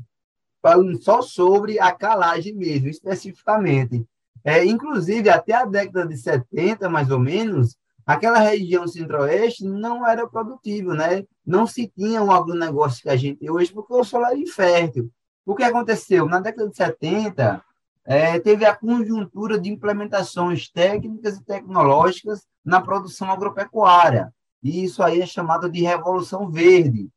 falando 0.62 1.02
só 1.02 1.24
sobre 1.24 1.80
a 1.80 1.92
calagem 1.92 2.54
mesmo, 2.54 2.88
especificamente. 2.88 4.06
É, 4.44 4.64
inclusive, 4.64 5.28
até 5.28 5.54
a 5.54 5.66
década 5.66 6.08
de 6.08 6.16
70, 6.18 6.88
mais 6.88 7.10
ou 7.10 7.20
menos, 7.20 7.76
aquela 8.06 8.40
região 8.40 8.88
centro-oeste 8.88 9.66
não 9.66 10.06
era 10.06 10.28
produtiva, 10.28 10.94
né? 10.94 11.24
Não 11.46 11.66
se 11.66 11.88
tinha 11.88 12.22
o 12.22 12.32
agronegócio 12.32 13.02
que 13.02 13.10
a 13.10 13.16
gente 13.16 13.40
tem 13.40 13.50
hoje, 13.50 13.74
porque 13.74 13.94
o 13.94 14.04
solo 14.04 14.26
era 14.26 14.38
infértil. 14.38 15.10
O 15.46 15.56
que 15.56 15.64
aconteceu? 15.64 16.26
Na 16.26 16.40
década 16.40 16.70
de 16.70 16.76
70, 16.76 17.64
é, 18.06 18.40
teve 18.40 18.66
a 18.66 18.76
conjuntura 18.76 19.60
de 19.60 19.70
implementações 19.70 20.70
técnicas 20.70 21.38
e 21.38 21.44
tecnológicas 21.44 22.46
na 22.64 22.80
produção 22.80 23.32
agropecuária. 23.32 24.34
E 24.62 24.84
isso 24.84 25.04
aí 25.04 25.22
é 25.22 25.26
chamado 25.26 25.70
de 25.70 25.82
Revolução 25.82 26.50
Verde. 26.50 27.10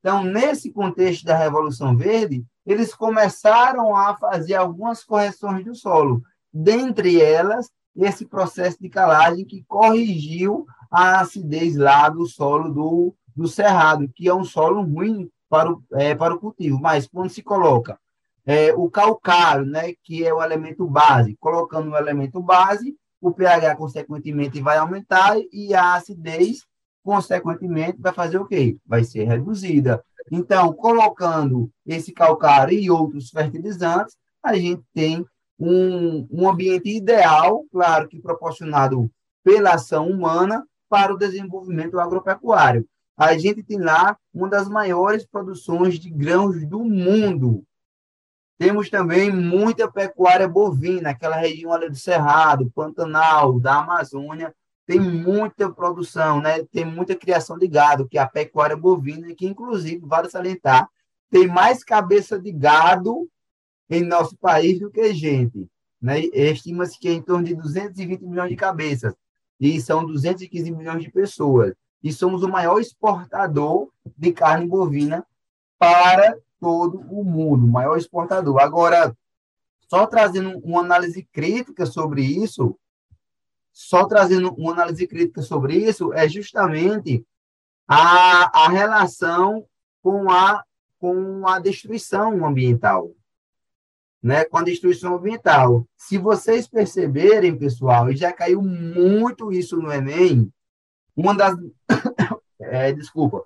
Então, 0.00 0.22
nesse 0.22 0.72
contexto 0.72 1.24
da 1.24 1.36
Revolução 1.36 1.96
Verde, 1.96 2.44
eles 2.64 2.94
começaram 2.94 3.94
a 3.94 4.16
fazer 4.16 4.54
algumas 4.54 5.02
correções 5.02 5.64
do 5.64 5.74
solo. 5.74 6.22
Dentre 6.52 7.20
elas, 7.20 7.70
esse 7.96 8.26
processo 8.26 8.78
de 8.80 8.88
calagem 8.88 9.44
que 9.44 9.64
corrigiu 9.64 10.66
a 10.90 11.20
acidez 11.20 11.76
lá 11.76 12.08
do 12.08 12.26
solo 12.26 12.72
do, 12.72 13.14
do 13.34 13.48
cerrado, 13.48 14.08
que 14.14 14.28
é 14.28 14.34
um 14.34 14.44
solo 14.44 14.82
ruim 14.82 15.30
para 15.48 15.72
o, 15.72 15.82
é, 15.92 16.14
para 16.14 16.34
o 16.34 16.38
cultivo. 16.38 16.78
Mas 16.80 17.06
quando 17.06 17.30
se 17.30 17.42
coloca 17.42 17.98
é, 18.44 18.72
o 18.74 18.90
calcário, 18.90 19.66
né, 19.66 19.94
que 20.04 20.24
é 20.24 20.32
o 20.32 20.42
elemento 20.42 20.86
base, 20.86 21.36
colocando 21.40 21.90
o 21.90 21.96
elemento 21.96 22.40
base, 22.40 22.96
o 23.20 23.32
pH, 23.32 23.76
consequentemente, 23.76 24.60
vai 24.60 24.76
aumentar 24.76 25.36
e 25.52 25.74
a 25.74 25.94
acidez, 25.94 26.64
consequentemente, 27.02 28.00
vai 28.00 28.12
fazer 28.12 28.38
o 28.38 28.46
quê? 28.46 28.76
Vai 28.86 29.04
ser 29.04 29.24
reduzida. 29.24 30.02
Então, 30.30 30.72
colocando 30.72 31.70
esse 31.84 32.12
calcário 32.12 32.78
e 32.78 32.90
outros 32.90 33.30
fertilizantes, 33.30 34.16
a 34.42 34.54
gente 34.54 34.82
tem 34.92 35.24
um, 35.58 36.26
um 36.30 36.48
ambiente 36.48 36.88
ideal, 36.88 37.64
claro 37.70 38.08
que 38.08 38.20
proporcionado 38.20 39.10
pela 39.42 39.74
ação 39.74 40.08
humana, 40.08 40.64
para 40.88 41.12
o 41.12 41.18
desenvolvimento 41.18 41.98
agropecuário. 41.98 42.86
A 43.16 43.36
gente 43.36 43.62
tem 43.62 43.78
lá 43.78 44.16
uma 44.32 44.48
das 44.48 44.68
maiores 44.68 45.26
produções 45.26 45.98
de 45.98 46.10
grãos 46.10 46.64
do 46.66 46.84
mundo. 46.84 47.64
Temos 48.58 48.88
também 48.88 49.30
muita 49.30 49.90
pecuária 49.90 50.48
bovina, 50.48 51.10
aquela 51.10 51.36
região 51.36 51.72
ali 51.72 51.88
do 51.90 51.96
Cerrado, 51.96 52.70
Pantanal, 52.74 53.58
da 53.58 53.80
Amazônia, 53.80 54.54
tem 54.86 55.00
muita 55.00 55.70
produção, 55.70 56.40
né? 56.40 56.62
tem 56.70 56.84
muita 56.84 57.16
criação 57.16 57.58
de 57.58 57.66
gado, 57.66 58.08
que 58.08 58.18
é 58.18 58.20
a 58.20 58.28
pecuária 58.28 58.76
bovina, 58.76 59.34
que 59.34 59.46
inclusive, 59.46 60.06
vale 60.06 60.30
salientar, 60.30 60.88
tem 61.30 61.48
mais 61.48 61.82
cabeça 61.82 62.38
de 62.38 62.52
gado 62.52 63.28
em 63.88 64.04
nosso 64.04 64.36
país 64.36 64.78
do 64.78 64.90
que 64.90 65.12
gente. 65.14 65.68
Né? 66.00 66.20
Estima-se 66.32 66.98
que 66.98 67.08
é 67.08 67.12
em 67.12 67.22
torno 67.22 67.44
de 67.44 67.54
220 67.54 68.22
milhões 68.22 68.50
de 68.50 68.56
cabeças, 68.56 69.14
e 69.58 69.80
são 69.80 70.04
215 70.04 70.70
milhões 70.70 71.02
de 71.02 71.10
pessoas. 71.10 71.72
E 72.02 72.12
somos 72.12 72.42
o 72.42 72.48
maior 72.48 72.78
exportador 72.78 73.88
de 74.16 74.32
carne 74.32 74.66
bovina 74.66 75.26
para 75.78 76.36
todo 76.60 77.00
o 77.10 77.24
mundo, 77.24 77.66
maior 77.66 77.96
exportador. 77.96 78.60
Agora, 78.60 79.16
só 79.88 80.06
trazendo 80.06 80.58
uma 80.58 80.80
análise 80.80 81.22
crítica 81.32 81.86
sobre 81.86 82.22
isso, 82.22 82.78
só 83.72 84.06
trazendo 84.06 84.52
uma 84.54 84.72
análise 84.72 85.06
crítica 85.06 85.42
sobre 85.42 85.76
isso, 85.76 86.12
é 86.12 86.28
justamente 86.28 87.24
a, 87.88 88.64
a 88.64 88.68
relação 88.68 89.66
com 90.02 90.30
a, 90.30 90.62
com 90.98 91.46
a 91.46 91.58
destruição 91.58 92.46
ambiental 92.46 93.10
né, 94.22 94.44
com 94.44 94.58
a 94.58 94.62
destruição 94.62 95.16
ambiental. 95.16 95.86
Se 95.96 96.18
vocês 96.18 96.66
perceberem, 96.66 97.56
pessoal, 97.56 98.10
e 98.10 98.16
já 98.16 98.32
caiu 98.32 98.62
muito 98.62 99.52
isso 99.52 99.76
no 99.76 99.92
Enem, 99.92 100.52
uma 101.14 101.34
das 101.34 101.56
é, 102.60 102.92
desculpa, 102.92 103.44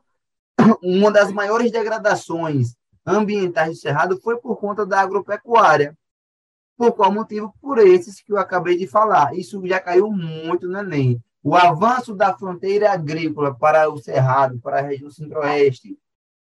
uma 0.82 1.10
das 1.10 1.32
maiores 1.32 1.70
degradações 1.70 2.74
ambientais 3.06 3.70
do 3.70 3.76
Cerrado 3.76 4.20
foi 4.20 4.38
por 4.38 4.56
conta 4.56 4.84
da 4.86 5.00
agropecuária. 5.00 5.96
Por 6.76 6.92
qual 6.92 7.12
motivo? 7.12 7.54
Por 7.60 7.78
esses 7.78 8.22
que 8.22 8.32
eu 8.32 8.38
acabei 8.38 8.76
de 8.76 8.86
falar. 8.86 9.34
Isso 9.36 9.60
já 9.66 9.78
caiu 9.78 10.10
muito 10.10 10.66
no 10.66 10.78
Enem. 10.78 11.22
O 11.42 11.54
avanço 11.54 12.14
da 12.14 12.36
fronteira 12.36 12.92
agrícola 12.92 13.54
para 13.54 13.90
o 13.90 13.98
Cerrado, 13.98 14.58
para 14.60 14.78
a 14.78 14.82
região 14.82 15.10
centro-oeste, 15.10 15.98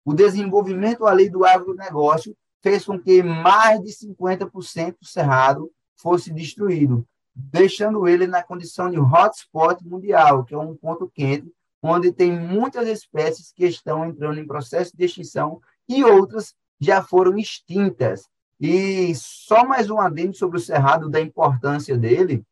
o 0.06 0.14
desenvolvimento 0.14 1.06
ali 1.06 1.30
do 1.30 1.46
agronegócio 1.46 2.36
fez 2.64 2.86
com 2.86 2.98
que 2.98 3.22
mais 3.22 3.82
de 3.82 3.92
50% 3.92 4.96
do 5.00 5.06
cerrado 5.06 5.70
fosse 5.98 6.32
destruído, 6.32 7.06
deixando 7.36 8.08
ele 8.08 8.26
na 8.26 8.42
condição 8.42 8.90
de 8.90 8.98
hotspot 8.98 9.86
mundial, 9.86 10.46
que 10.46 10.56
é 10.56 10.58
um 10.58 10.74
ponto 10.74 11.12
quente, 11.14 11.54
onde 11.82 12.14
tem 12.14 12.32
muitas 12.32 12.88
espécies 12.88 13.52
que 13.52 13.66
estão 13.66 14.06
entrando 14.06 14.40
em 14.40 14.48
processo 14.48 14.96
de 14.96 15.04
extinção 15.04 15.62
e 15.88 16.06
outras 16.06 16.56
já 16.80 17.04
foram 17.04 17.38
extintas. 17.38 18.30
E 18.60 19.14
só 19.16 19.66
mais 19.66 19.90
um 19.90 20.00
adendo 20.00 20.34
sobre 20.34 20.58
o 20.58 20.62
cerrado, 20.62 21.10
da 21.10 21.20
importância 21.20 21.98
dele. 21.98 22.46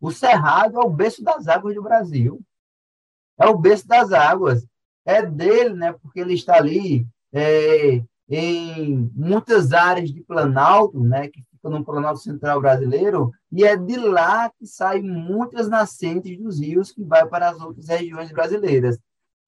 O 0.00 0.10
cerrado 0.10 0.80
é 0.80 0.84
o 0.84 0.90
berço 0.90 1.22
das 1.22 1.46
águas 1.46 1.76
do 1.76 1.82
Brasil. 1.82 2.40
É 3.38 3.46
o 3.46 3.56
berço 3.56 3.86
das 3.86 4.10
águas. 4.10 4.66
É 5.04 5.24
dele, 5.24 5.74
né? 5.74 5.92
Porque 5.92 6.18
ele 6.18 6.34
está 6.34 6.56
ali 6.56 7.06
é, 7.32 8.02
em 8.28 9.10
muitas 9.14 9.72
áreas 9.72 10.10
de 10.10 10.22
Planalto, 10.22 11.00
né, 11.00 11.28
que 11.28 11.42
ficam 11.50 11.70
no 11.70 11.84
Planalto 11.84 12.20
Central 12.20 12.60
brasileiro, 12.60 13.30
e 13.50 13.64
é 13.64 13.76
de 13.76 13.96
lá 13.96 14.50
que 14.50 14.66
saem 14.66 15.02
muitas 15.02 15.68
nascentes 15.68 16.38
dos 16.38 16.60
rios 16.60 16.92
que 16.92 17.04
vai 17.04 17.26
para 17.26 17.50
as 17.50 17.60
outras 17.60 17.88
regiões 17.88 18.32
brasileiras. 18.32 18.98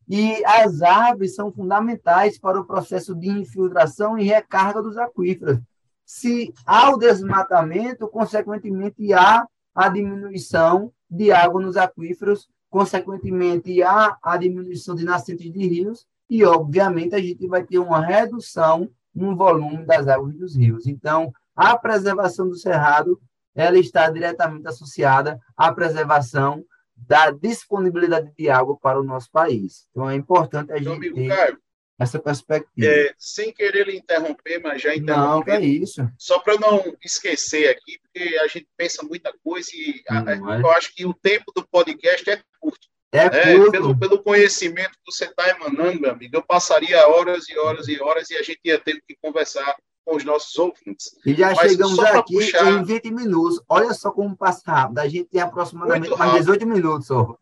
E 0.08 0.44
as 0.44 0.82
árvores 0.82 1.34
são 1.34 1.50
fundamentais 1.50 2.38
para 2.38 2.60
o 2.60 2.66
processo 2.66 3.14
de 3.14 3.28
infiltração 3.28 4.18
e 4.18 4.24
recarga 4.24 4.82
dos 4.82 4.98
aquíferos. 4.98 5.58
Se 6.04 6.52
há 6.66 6.90
o 6.90 6.98
desmatamento, 6.98 8.06
consequentemente 8.08 9.14
há 9.14 9.46
a 9.74 9.88
diminuição 9.88 10.92
de 11.10 11.32
água 11.32 11.62
nos 11.62 11.76
aquíferos, 11.76 12.48
consequentemente 12.68 13.82
há 13.82 14.18
a 14.22 14.36
diminuição 14.36 14.94
de 14.94 15.04
nascentes 15.04 15.50
de 15.50 15.66
rios 15.66 16.06
e, 16.28 16.44
obviamente, 16.44 17.14
a 17.14 17.20
gente 17.20 17.46
vai 17.46 17.64
ter 17.64 17.78
uma 17.78 18.04
redução 18.04 18.90
no 19.14 19.36
volume 19.36 19.84
das 19.84 20.08
águas 20.08 20.34
dos 20.36 20.56
rios. 20.56 20.86
Então, 20.86 21.32
a 21.54 21.76
preservação 21.76 22.48
do 22.48 22.56
cerrado 22.56 23.20
ela 23.54 23.78
está 23.78 24.10
diretamente 24.10 24.66
associada 24.66 25.38
à 25.56 25.72
preservação 25.72 26.64
da 26.96 27.30
disponibilidade 27.30 28.32
de 28.36 28.50
água 28.50 28.76
para 28.76 29.00
o 29.00 29.04
nosso 29.04 29.30
país. 29.30 29.86
Então, 29.90 30.10
é 30.10 30.14
importante 30.14 30.72
a 30.72 30.78
gente 30.78 30.88
amigo 30.88 31.14
ter 31.14 31.28
Caio, 31.28 31.58
essa 31.98 32.18
perspectiva. 32.18 32.90
É, 32.90 33.14
sem 33.16 33.52
querer 33.52 33.86
lhe 33.86 33.96
interromper, 33.96 34.60
mas 34.60 34.82
já 34.82 34.94
interromper. 34.94 35.52
Não, 35.52 35.58
é 35.58 35.64
isso. 35.64 36.08
Só 36.18 36.38
para 36.40 36.58
não 36.58 36.82
esquecer 37.04 37.68
aqui, 37.68 37.98
porque 38.00 38.36
a 38.38 38.48
gente 38.48 38.68
pensa 38.76 39.02
muita 39.04 39.32
coisa 39.42 39.70
e 39.72 40.02
a, 40.08 40.58
eu 40.58 40.70
acho 40.72 40.94
que 40.94 41.06
o 41.06 41.14
tempo 41.14 41.52
do 41.54 41.66
podcast 41.66 42.28
é 42.28 42.42
curto. 42.60 42.88
É, 43.14 43.26
é 43.26 43.70
pelo, 43.70 43.96
pelo 43.96 44.18
conhecimento 44.20 44.90
que 44.90 45.12
você 45.12 45.26
está 45.26 45.48
emanando, 45.48 46.00
meu 46.00 46.10
amigo, 46.10 46.36
eu 46.36 46.42
passaria 46.42 47.06
horas 47.06 47.48
e 47.48 47.56
horas 47.56 47.86
e 47.86 48.02
horas 48.02 48.28
e 48.28 48.36
a 48.36 48.42
gente 48.42 48.58
ia 48.64 48.76
ter 48.76 49.00
que 49.06 49.16
conversar 49.22 49.76
com 50.04 50.16
os 50.16 50.24
nossos 50.24 50.58
ouvintes. 50.58 51.16
E 51.24 51.32
já 51.32 51.54
Mas 51.54 51.70
chegamos 51.70 51.96
aqui 52.00 52.34
puxar... 52.34 52.72
em 52.72 52.82
20 52.82 53.12
minutos. 53.12 53.62
Olha 53.68 53.94
só 53.94 54.10
como 54.10 54.36
passa 54.36 54.62
rápido. 54.66 54.98
A 54.98 55.06
gente 55.06 55.26
tem 55.26 55.40
aproximadamente 55.40 56.10
mais 56.10 56.32
18 56.40 56.66
minutos 56.66 57.06
só. 57.06 57.38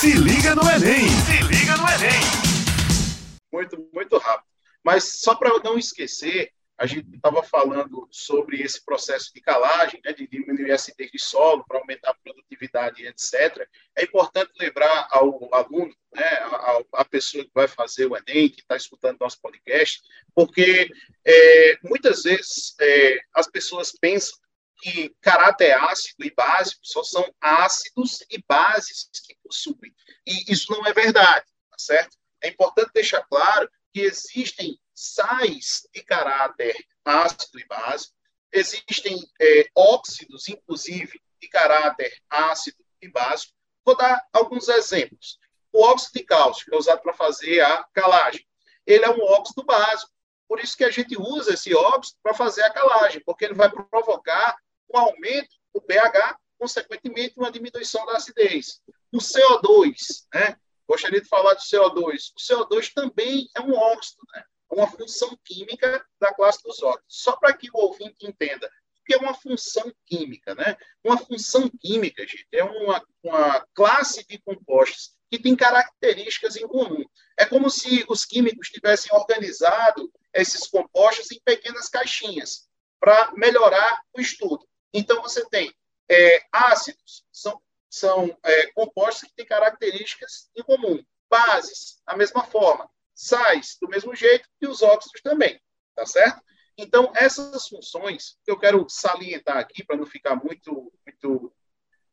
Se 0.00 0.12
liga 0.12 0.54
no 0.54 0.62
Enem! 0.62 1.06
Se 1.06 1.42
liga 1.42 1.76
no 1.76 1.88
Enem! 1.90 2.20
Muito, 3.52 3.88
muito 3.92 4.16
rápido. 4.16 4.46
Mas 4.82 5.20
só 5.20 5.34
para 5.34 5.50
eu 5.50 5.62
não 5.62 5.76
esquecer, 5.76 6.50
a 6.78 6.84
gente 6.84 7.16
estava 7.16 7.42
falando 7.42 8.06
sobre 8.10 8.60
esse 8.60 8.84
processo 8.84 9.32
de 9.32 9.40
calagem, 9.40 10.00
né, 10.04 10.12
de 10.12 10.26
diminuir 10.26 10.72
a 10.72 10.74
acidez 10.74 11.10
de 11.10 11.18
solo 11.18 11.64
para 11.66 11.78
aumentar 11.78 12.10
a 12.10 12.14
produtividade, 12.14 13.06
etc. 13.06 13.66
É 13.96 14.04
importante 14.04 14.52
lembrar 14.60 15.08
ao 15.10 15.48
aluno, 15.54 15.94
né, 16.14 16.22
a, 16.22 16.82
a 16.94 17.04
pessoa 17.04 17.44
que 17.44 17.50
vai 17.54 17.66
fazer 17.66 18.06
o 18.06 18.16
Enem, 18.16 18.50
que 18.50 18.60
está 18.60 18.76
escutando 18.76 19.18
nosso 19.20 19.40
podcast, 19.40 20.02
porque 20.34 20.90
é, 21.24 21.78
muitas 21.82 22.24
vezes 22.24 22.74
é, 22.78 23.20
as 23.34 23.46
pessoas 23.46 23.92
pensam 23.92 24.38
que 24.78 25.14
caráter 25.22 25.72
ácido 25.72 26.24
e 26.24 26.30
básico 26.30 26.80
só 26.82 27.02
são 27.02 27.26
ácidos 27.40 28.22
e 28.30 28.42
bases 28.46 29.08
que 29.26 29.34
possuem. 29.42 29.94
E 30.26 30.52
isso 30.52 30.70
não 30.72 30.86
é 30.86 30.92
verdade, 30.92 31.46
tá 31.70 31.78
certo? 31.78 32.18
É 32.42 32.48
importante 32.48 32.90
deixar 32.92 33.22
claro 33.22 33.68
que 33.96 34.02
existem 34.02 34.78
sais 34.94 35.88
de 35.90 36.02
caráter 36.02 36.76
ácido 37.02 37.58
e 37.58 37.64
básico, 37.64 38.14
existem 38.52 39.16
é, 39.40 39.70
óxidos, 39.74 40.50
inclusive, 40.50 41.18
de 41.40 41.48
caráter 41.48 42.14
ácido 42.28 42.76
e 43.00 43.08
básico. 43.08 43.54
Vou 43.86 43.96
dar 43.96 44.22
alguns 44.34 44.68
exemplos. 44.68 45.38
O 45.72 45.82
óxido 45.82 46.18
de 46.18 46.24
cálcio, 46.24 46.66
que 46.66 46.74
é 46.74 46.78
usado 46.78 47.00
para 47.00 47.14
fazer 47.14 47.62
a 47.62 47.84
calagem, 47.94 48.46
ele 48.84 49.06
é 49.06 49.08
um 49.08 49.22
óxido 49.22 49.64
básico. 49.64 50.12
Por 50.46 50.60
isso 50.60 50.76
que 50.76 50.84
a 50.84 50.90
gente 50.90 51.16
usa 51.18 51.54
esse 51.54 51.74
óxido 51.74 52.18
para 52.22 52.34
fazer 52.34 52.64
a 52.64 52.70
calagem, 52.70 53.22
porque 53.24 53.46
ele 53.46 53.54
vai 53.54 53.70
provocar 53.70 54.58
um 54.92 54.98
aumento 54.98 55.56
do 55.72 55.80
pH, 55.80 56.38
consequentemente, 56.58 57.38
uma 57.38 57.50
diminuição 57.50 58.04
da 58.04 58.18
acidez. 58.18 58.78
O 59.10 59.16
CO2, 59.16 60.26
né? 60.34 60.54
Gostaria 60.88 61.20
de 61.20 61.28
falar 61.28 61.54
do 61.54 61.60
CO2. 61.60 62.32
O 62.34 62.40
CO2 62.40 62.92
também 62.92 63.48
é 63.54 63.60
um 63.60 63.74
óxido, 63.74 64.22
né? 64.34 64.44
uma 64.70 64.86
função 64.90 65.36
química 65.44 66.04
da 66.20 66.32
classe 66.34 66.62
dos 66.62 66.82
óxidos. 66.82 67.04
Só 67.08 67.36
para 67.36 67.56
que 67.56 67.68
o 67.72 67.78
ouvinte 67.78 68.26
entenda, 68.26 68.66
o 68.66 69.04
que 69.04 69.14
é 69.14 69.18
uma 69.18 69.34
função 69.34 69.92
química, 70.04 70.54
né? 70.54 70.76
Uma 71.04 71.18
função 71.18 71.70
química, 71.80 72.26
gente, 72.26 72.46
é 72.52 72.64
uma, 72.64 73.04
uma 73.22 73.66
classe 73.74 74.26
de 74.26 74.38
compostos 74.38 75.14
que 75.30 75.38
tem 75.38 75.56
características 75.56 76.56
em 76.56 76.66
comum. 76.66 77.04
É 77.38 77.44
como 77.44 77.68
se 77.70 78.04
os 78.08 78.24
químicos 78.24 78.68
tivessem 78.68 79.14
organizado 79.14 80.10
esses 80.32 80.66
compostos 80.66 81.30
em 81.32 81.40
pequenas 81.44 81.88
caixinhas 81.88 82.68
para 83.00 83.32
melhorar 83.34 84.00
o 84.16 84.20
estudo. 84.20 84.66
Então, 84.92 85.20
você 85.22 85.44
tem 85.48 85.72
é, 86.08 86.42
ácidos, 86.52 87.24
são, 87.32 87.60
são 87.90 88.36
é, 88.42 88.66
compostos 88.72 89.28
que 89.28 89.34
têm 89.34 89.46
características 89.46 90.50
em 90.56 90.62
comum. 90.62 91.02
Bases, 91.28 92.00
da 92.06 92.16
mesma 92.16 92.44
forma 92.44 92.88
sais 93.16 93.78
do 93.80 93.88
mesmo 93.88 94.14
jeito 94.14 94.46
e 94.60 94.68
os 94.68 94.82
óxidos 94.82 95.22
também, 95.22 95.58
tá 95.94 96.04
certo? 96.04 96.42
Então, 96.76 97.10
essas 97.16 97.66
funções 97.66 98.36
que 98.44 98.50
eu 98.50 98.58
quero 98.58 98.86
salientar 98.88 99.56
aqui, 99.56 99.82
para 99.82 99.96
não 99.96 100.04
ficar 100.04 100.36
muito, 100.36 100.92
muito, 101.04 101.52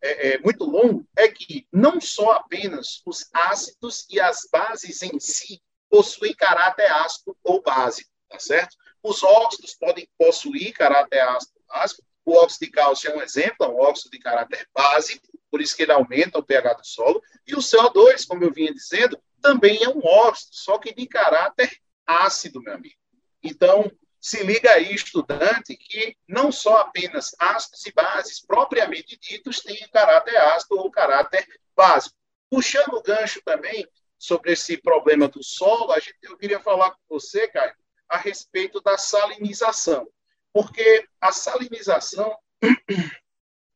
é, 0.01 0.29
é, 0.29 0.37
muito 0.39 0.63
longo, 0.63 1.05
é 1.17 1.27
que 1.27 1.67
não 1.71 1.99
só 1.99 2.31
apenas 2.31 3.01
os 3.05 3.29
ácidos 3.33 4.07
e 4.09 4.21
as 4.21 4.47
bases 4.49 5.01
em 5.03 5.19
si 5.19 5.61
possuem 5.89 6.33
caráter 6.33 6.89
ácido 6.89 7.37
ou 7.43 7.61
básico, 7.61 8.09
tá 8.29 8.39
certo? 8.39 8.77
Os 9.03 9.21
óxidos 9.21 9.75
podem 9.75 10.07
possuir 10.17 10.73
caráter 10.73 11.19
ácido 11.19 11.51
ou 11.57 11.75
básico. 11.75 12.03
O 12.25 12.37
óxido 12.37 12.65
de 12.65 12.71
cálcio 12.71 13.11
é 13.11 13.17
um 13.17 13.21
exemplo, 13.21 13.65
é 13.65 13.67
um 13.67 13.79
óxido 13.81 14.11
de 14.11 14.19
caráter 14.19 14.65
básico, 14.73 15.27
por 15.53 15.61
isso 15.61 15.77
que 15.77 15.83
ele 15.83 15.91
aumenta 15.91 16.39
o 16.39 16.43
pH 16.43 16.73
do 16.73 16.83
solo. 16.83 17.21
E 17.45 17.53
o 17.53 17.59
CO2, 17.59 18.25
como 18.27 18.43
eu 18.43 18.51
vinha 18.51 18.73
dizendo, 18.73 19.21
também 19.39 19.83
é 19.83 19.87
um 19.87 19.99
óxido, 20.03 20.55
só 20.55 20.79
que 20.79 20.91
de 20.91 21.05
caráter 21.05 21.69
ácido, 22.07 22.59
meu 22.59 22.73
amigo. 22.73 22.95
Então, 23.43 23.91
se 24.19 24.41
liga 24.41 24.71
aí, 24.71 24.95
estudante, 24.95 25.77
que 25.77 26.17
não 26.27 26.51
só 26.51 26.77
apenas 26.77 27.35
ácidos 27.37 27.85
e 27.85 27.91
bases 27.91 28.43
propriamente 28.43 29.15
ditos 29.15 29.59
têm 29.59 29.87
caráter 29.93 30.35
ácido 30.37 30.75
ou 30.79 30.89
caráter 30.89 31.47
básico. 31.75 32.15
Puxando 32.49 32.95
o 32.95 33.03
gancho 33.03 33.39
também 33.45 33.87
sobre 34.17 34.53
esse 34.53 34.75
problema 34.77 35.27
do 35.27 35.43
solo, 35.43 35.93
gente, 35.99 36.17
eu 36.23 36.35
queria 36.35 36.61
falar 36.61 36.89
com 36.89 36.97
você, 37.07 37.47
Caio, 37.47 37.75
a 38.09 38.17
respeito 38.17 38.81
da 38.81 38.97
salinização. 38.97 40.07
Porque 40.51 41.07
a 41.21 41.31
salinização 41.31 42.35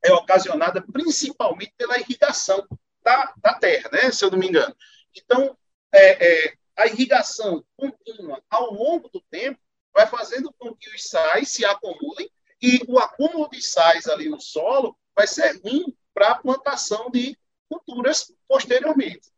é 0.08 0.14
ocasionada 0.14 0.82
principalmente 0.82 1.74
pela 1.78 2.00
irrigação 2.00 2.66
da, 3.04 3.34
da 3.38 3.54
terra, 3.54 3.90
né? 3.92 4.12
Se 4.12 4.26
eu 4.26 4.32
não 4.32 4.38
me 4.38 4.48
engano. 4.48 4.76
Então, 5.16 5.58
é, 5.94 6.46
é, 6.48 6.54
a 6.78 6.88
irrigação 6.88 7.64
contínua 7.76 8.42
ao 8.50 8.74
longo 8.74 9.10
do 9.10 9.22
tempo 9.30 9.60
vai 9.94 10.06
fazendo 10.06 10.54
com 10.58 10.76
que 10.76 10.90
os 10.90 11.04
sais 11.04 11.50
se 11.50 11.66
acumulem 11.66 12.30
e 12.62 12.82
o 12.88 13.00
acúmulo 13.00 13.50
de 13.50 13.62
sais 13.62 14.08
ali 14.08 14.30
no 14.30 14.40
solo 14.40 14.96
vai 15.16 15.28
ser 15.28 15.60
ruim 15.62 15.96
para 16.14 16.32
a 16.32 16.36
plantação 16.36 17.10
de 17.10 17.38
culturas 17.70 18.32
posteriormente. 18.48 19.32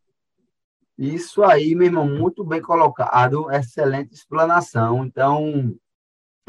Isso 0.97 1.43
aí, 1.43 1.75
meu 1.75 1.87
irmão, 1.87 2.05
muito 2.05 2.43
bem 2.43 2.61
colocado, 2.61 3.49
excelente 3.51 4.13
explanação. 4.13 5.05
Então, 5.05 5.73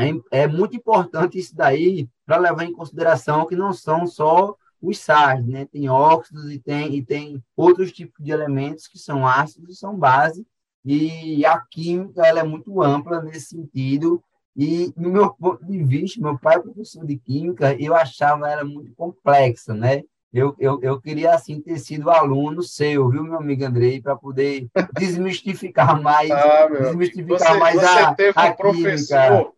é, 0.01 0.43
é 0.43 0.47
muito 0.47 0.77
importante 0.77 1.39
isso 1.39 1.55
daí 1.55 2.09
para 2.25 2.39
levar 2.39 2.65
em 2.65 2.73
consideração 2.73 3.47
que 3.47 3.57
não 3.57 3.73
são 3.73 4.07
só 4.07 4.55
os 4.81 4.99
sais, 4.99 5.45
né? 5.47 5.67
Tem 5.67 5.89
óxidos 5.89 6.51
e 6.51 6.59
tem, 6.59 6.95
e 6.95 7.05
tem 7.05 7.43
outros 7.57 7.93
tipos 7.93 8.25
de 8.25 8.31
elementos 8.31 8.87
que 8.87 8.99
são 8.99 9.27
ácidos 9.27 9.77
e 9.77 9.79
são 9.79 9.97
base, 9.97 10.47
e 10.85 11.45
a 11.45 11.59
química 11.59 12.27
ela 12.27 12.41
é 12.41 12.45
muito 12.45 12.81
ampla 12.83 13.23
nesse 13.23 13.49
sentido, 13.49 14.23
e 14.57 14.93
no 14.97 15.11
meu 15.11 15.31
ponto 15.31 15.65
de 15.65 15.83
vista, 15.85 16.21
meu 16.21 16.39
pai 16.39 16.57
é 16.57 16.61
professor 16.61 17.05
de 17.07 17.17
química, 17.19 17.75
eu 17.81 17.95
achava 17.95 18.49
ela 18.49 18.65
muito 18.65 18.93
complexa, 18.95 19.75
né? 19.75 20.03
Eu, 20.33 20.55
eu, 20.61 20.79
eu 20.81 21.01
queria, 21.01 21.35
assim, 21.35 21.61
ter 21.61 21.79
sido 21.79 22.09
aluno 22.09 22.63
seu, 22.63 23.09
viu, 23.09 23.25
meu 23.25 23.37
amigo 23.37 23.65
Andrei, 23.65 24.01
para 24.01 24.15
poder 24.15 24.69
desmistificar 24.95 26.01
mais, 26.01 26.31
ah, 26.31 26.69
desmistificar 26.69 27.53
você, 27.53 27.59
mais 27.59 27.81
você 27.81 27.87
a, 27.87 28.15
teve 28.15 28.33
a 28.37 28.47
um 28.47 28.53
professor 28.55 29.53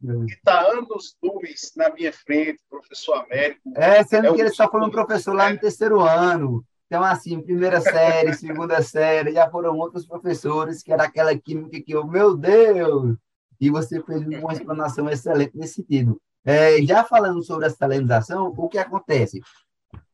que 0.00 0.34
está 0.34 0.60
anos 0.62 1.16
luz 1.22 1.72
na 1.76 1.90
minha 1.90 2.12
frente, 2.12 2.60
professor 2.68 3.24
Américo. 3.24 3.60
É, 3.76 4.02
sendo 4.04 4.28
é 4.28 4.34
que 4.34 4.40
ele 4.40 4.50
só 4.50 4.68
foi 4.70 4.80
um 4.80 4.90
professor 4.90 5.34
lá 5.34 5.50
no 5.50 5.58
terceiro 5.58 6.00
ano. 6.00 6.64
Então, 6.86 7.04
assim, 7.04 7.40
primeira 7.40 7.80
série, 7.80 8.34
segunda 8.34 8.82
série, 8.82 9.32
já 9.32 9.50
foram 9.50 9.76
outros 9.76 10.06
professores, 10.06 10.82
que 10.82 10.92
era 10.92 11.04
aquela 11.04 11.36
química 11.36 11.80
que 11.80 11.92
eu, 11.92 12.06
meu 12.06 12.36
Deus! 12.36 13.16
E 13.60 13.70
você 13.70 14.02
fez 14.02 14.26
uma 14.26 14.52
explanação 14.52 15.08
excelente 15.08 15.56
nesse 15.56 15.74
sentido. 15.74 16.20
É, 16.44 16.80
já 16.82 17.04
falando 17.04 17.42
sobre 17.42 17.66
a 17.66 17.70
salinização, 17.70 18.54
o 18.56 18.68
que 18.68 18.78
acontece? 18.78 19.40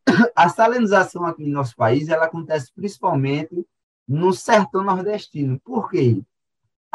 A 0.35 0.49
salinização 0.49 1.25
aqui 1.25 1.44
no 1.44 1.53
nosso 1.53 1.75
país, 1.77 2.09
ela 2.09 2.27
acontece 2.27 2.72
principalmente 2.75 3.64
no 4.07 4.33
sertão 4.33 4.83
nordestino. 4.83 5.61
Por 5.64 5.88
quê? 5.88 6.20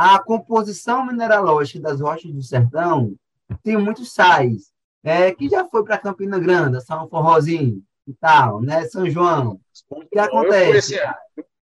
A 0.03 0.17
composição 0.17 1.05
mineralógica 1.05 1.79
das 1.79 2.01
rochas 2.01 2.31
do 2.31 2.41
sertão 2.41 3.13
tem 3.61 3.77
muitos 3.77 4.11
sais, 4.11 4.71
é, 5.03 5.31
que 5.31 5.47
já 5.47 5.63
foi 5.65 5.83
para 5.83 5.99
Campina 5.99 6.39
Grande, 6.39 6.81
São 6.81 7.07
Forrozinho 7.07 7.83
e 8.07 8.13
tal, 8.15 8.61
né? 8.61 8.83
São 8.87 9.07
João. 9.07 9.59
O 9.91 10.03
que 10.07 10.17
acontece? 10.17 10.99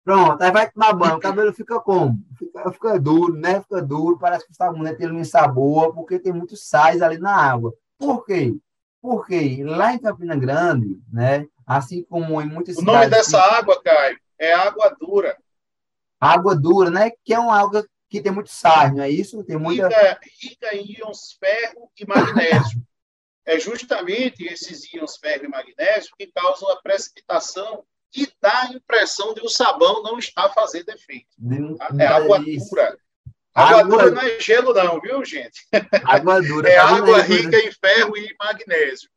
Pronto, 0.01 0.41
aí 0.41 0.49
vai 0.49 0.71
tomar 0.71 0.93
banho, 0.93 1.17
o 1.17 1.19
cabelo 1.19 1.51
fica 1.51 1.77
como? 1.81 2.19
Fica, 2.39 2.71
fica 2.71 2.97
duro, 2.97 3.33
né? 3.33 3.59
Fica 3.63 3.81
duro, 3.81 4.17
parece 4.17 4.45
que 4.45 4.53
o 4.53 4.55
sabonete 4.55 4.99
tem 4.99 5.11
um 5.11 5.25
sabor, 5.25 5.93
porque 5.93 6.17
tem 6.17 6.31
muitos 6.31 6.69
sais 6.69 7.01
ali 7.01 7.17
na 7.17 7.35
água. 7.35 7.73
Por 7.97 8.25
quê? 8.25 8.55
Porque 9.01 9.61
lá 9.65 9.93
em 9.93 9.99
Campina 9.99 10.37
Grande, 10.37 11.01
né? 11.11 11.47
Assim 11.67 12.01
como 12.03 12.41
em 12.41 12.47
muitas 12.47 12.77
O 12.77 12.81
nome 12.81 13.09
dessa 13.09 13.41
água, 13.41 13.81
Caio, 13.83 14.17
é 14.39 14.53
água 14.53 14.95
dura. 14.97 15.37
Água 16.17 16.55
dura, 16.55 16.89
né? 16.89 17.11
Que 17.25 17.33
é 17.33 17.39
uma 17.39 17.59
água 17.59 17.85
que 18.11 18.21
tem 18.21 18.31
muito 18.31 18.49
sal, 18.49 18.93
não 18.93 19.01
é 19.01 19.09
isso? 19.09 19.41
Tem 19.45 19.57
muita... 19.57 19.87
rica, 19.87 20.19
rica 20.41 20.75
em 20.75 20.97
íons 20.99 21.37
ferro 21.39 21.89
e 21.97 22.05
magnésio. 22.05 22.83
é 23.45 23.57
justamente 23.57 24.43
esses 24.43 24.93
íons 24.93 25.15
ferro 25.15 25.45
e 25.45 25.47
magnésio 25.47 26.11
que 26.19 26.27
causam 26.27 26.69
a 26.71 26.81
precipitação 26.81 27.85
e 28.13 28.27
dá 28.41 28.63
a 28.63 28.73
impressão 28.73 29.33
de 29.33 29.39
o 29.39 29.47
sabão 29.47 30.03
não 30.03 30.19
estar 30.19 30.49
fazendo 30.49 30.89
efeito. 30.89 31.29
É 31.97 32.05
água 32.05 32.39
dura. 32.39 32.97
Água, 33.53 33.79
água 33.79 33.97
dura 33.97 34.11
não 34.11 34.21
é 34.21 34.39
gelo, 34.41 34.73
não, 34.73 34.99
viu, 34.99 35.23
gente? 35.23 35.65
Água 36.03 36.41
dura. 36.43 36.69
é 36.69 36.77
água 36.77 37.21
rica 37.21 37.57
em 37.57 37.71
ferro 37.71 38.17
e 38.17 38.35
magnésio. 38.37 39.09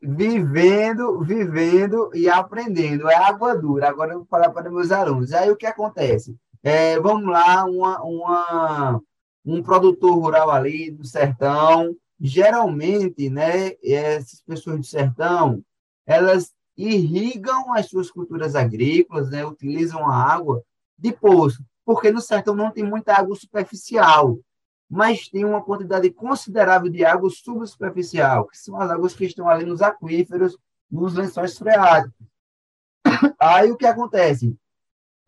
Vivendo, 0.00 1.20
vivendo 1.20 2.10
e 2.14 2.30
aprendendo. 2.30 3.10
É 3.10 3.14
água 3.14 3.54
dura. 3.54 3.90
Agora 3.90 4.12
eu 4.12 4.20
vou 4.20 4.26
falar 4.26 4.48
para 4.50 4.70
meus 4.70 4.90
alunos. 4.90 5.34
Aí 5.34 5.50
o 5.50 5.56
que 5.56 5.66
acontece? 5.66 6.34
É, 6.68 7.00
vamos 7.00 7.24
lá, 7.32 7.64
uma, 7.64 8.02
uma, 8.02 9.02
um 9.42 9.62
produtor 9.62 10.12
rural 10.12 10.50
ali 10.50 10.90
do 10.90 11.02
sertão, 11.02 11.96
geralmente, 12.20 13.30
né, 13.30 13.72
essas 13.82 14.42
pessoas 14.42 14.76
do 14.76 14.84
sertão, 14.84 15.64
elas 16.04 16.52
irrigam 16.76 17.72
as 17.72 17.88
suas 17.88 18.10
culturas 18.10 18.54
agrícolas, 18.54 19.30
né, 19.30 19.46
utilizam 19.46 20.06
a 20.06 20.14
água 20.14 20.62
de 20.98 21.10
poço, 21.10 21.64
porque 21.86 22.10
no 22.10 22.20
sertão 22.20 22.54
não 22.54 22.70
tem 22.70 22.84
muita 22.84 23.14
água 23.14 23.34
superficial, 23.34 24.38
mas 24.90 25.26
tem 25.26 25.46
uma 25.46 25.64
quantidade 25.64 26.10
considerável 26.10 26.90
de 26.90 27.02
água 27.02 27.30
subsuperficial, 27.30 28.46
que 28.46 28.58
são 28.58 28.78
as 28.78 28.90
águas 28.90 29.14
que 29.14 29.24
estão 29.24 29.48
ali 29.48 29.64
nos 29.64 29.80
aquíferos, 29.80 30.54
nos 30.90 31.14
lençóis 31.14 31.56
freáticos. 31.56 32.26
Aí 33.40 33.72
o 33.72 33.76
que 33.78 33.86
acontece? 33.86 34.54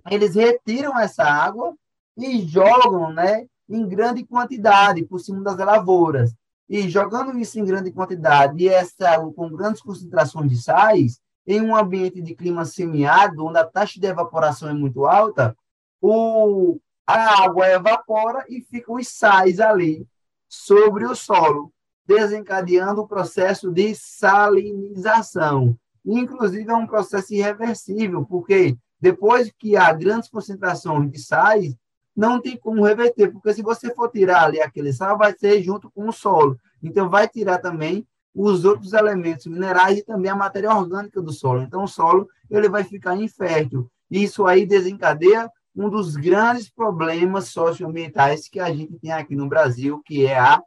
Eles 0.09 0.35
retiram 0.35 0.99
essa 0.99 1.25
água 1.25 1.75
e 2.17 2.41
jogam, 2.43 3.13
né, 3.13 3.47
em 3.69 3.87
grande 3.89 4.25
quantidade 4.25 5.05
por 5.05 5.19
cima 5.19 5.43
das 5.43 5.57
lavouras. 5.57 6.35
E 6.69 6.89
jogando 6.89 7.37
isso 7.39 7.59
em 7.59 7.65
grande 7.65 7.91
quantidade 7.91 8.63
e 8.63 8.69
essa 8.69 9.11
água 9.11 9.33
com 9.33 9.51
grandes 9.51 9.83
concentrações 9.83 10.51
de 10.51 10.63
sais, 10.63 11.21
em 11.47 11.61
um 11.61 11.75
ambiente 11.75 12.21
de 12.21 12.35
clima 12.35 12.65
semiárido, 12.65 13.45
onde 13.45 13.59
a 13.59 13.67
taxa 13.67 13.99
de 13.99 14.07
evaporação 14.07 14.69
é 14.69 14.73
muito 14.73 15.05
alta, 15.07 15.57
o, 16.01 16.79
a 17.07 17.45
água 17.45 17.69
evapora 17.69 18.45
e 18.49 18.61
ficam 18.61 18.97
os 18.97 19.09
sais 19.09 19.59
ali 19.59 20.07
sobre 20.49 21.05
o 21.05 21.15
solo, 21.15 21.73
desencadeando 22.07 23.03
o 23.03 23.09
processo 23.09 23.71
de 23.71 23.95
salinização. 23.95 25.77
Inclusive, 26.05 26.71
é 26.71 26.75
um 26.75 26.87
processo 26.87 27.35
irreversível, 27.35 28.25
porque 28.25 28.77
depois 29.01 29.53
que 29.59 29.77
há 29.77 29.93
grandes 29.93 30.29
concentrações 30.29 31.11
de 31.11 31.19
sais, 31.19 31.75
não 32.15 32.41
tem 32.41 32.57
como 32.57 32.85
reverter, 32.85 33.33
porque 33.33 33.53
se 33.55 33.63
você 33.63 33.93
for 33.95 34.11
tirar 34.11 34.45
ali 34.45 34.61
aquele 34.61 34.93
sal, 34.93 35.17
vai 35.17 35.35
ser 35.37 35.63
junto 35.63 35.91
com 35.91 36.09
o 36.09 36.13
solo. 36.13 36.59
Então, 36.83 37.09
vai 37.09 37.29
tirar 37.29 37.59
também 37.59 38.07
os 38.35 38.65
outros 38.65 38.93
elementos 38.93 39.47
minerais 39.47 39.99
e 39.99 40.05
também 40.05 40.31
a 40.31 40.37
matéria 40.37 40.75
orgânica 40.75 41.23
do 41.23 41.33
solo. 41.33 41.63
Então, 41.63 41.85
o 41.85 41.89
solo 41.89 42.29
ele 42.51 42.69
vai 42.69 42.85
ficar 42.85 43.17
infértil. 43.17 43.91
Isso 44.11 44.47
aí 44.47 44.67
desencadeia 44.67 45.51
um 45.75 45.89
dos 45.89 46.17
grandes 46.17 46.69
problemas 46.69 47.49
socioambientais 47.49 48.47
que 48.49 48.61
a 48.61 48.71
gente 48.73 48.99
tem 48.99 49.13
aqui 49.13 49.35
no 49.37 49.49
Brasil, 49.49 50.03
que 50.05 50.27
é 50.27 50.39
a 50.39 50.63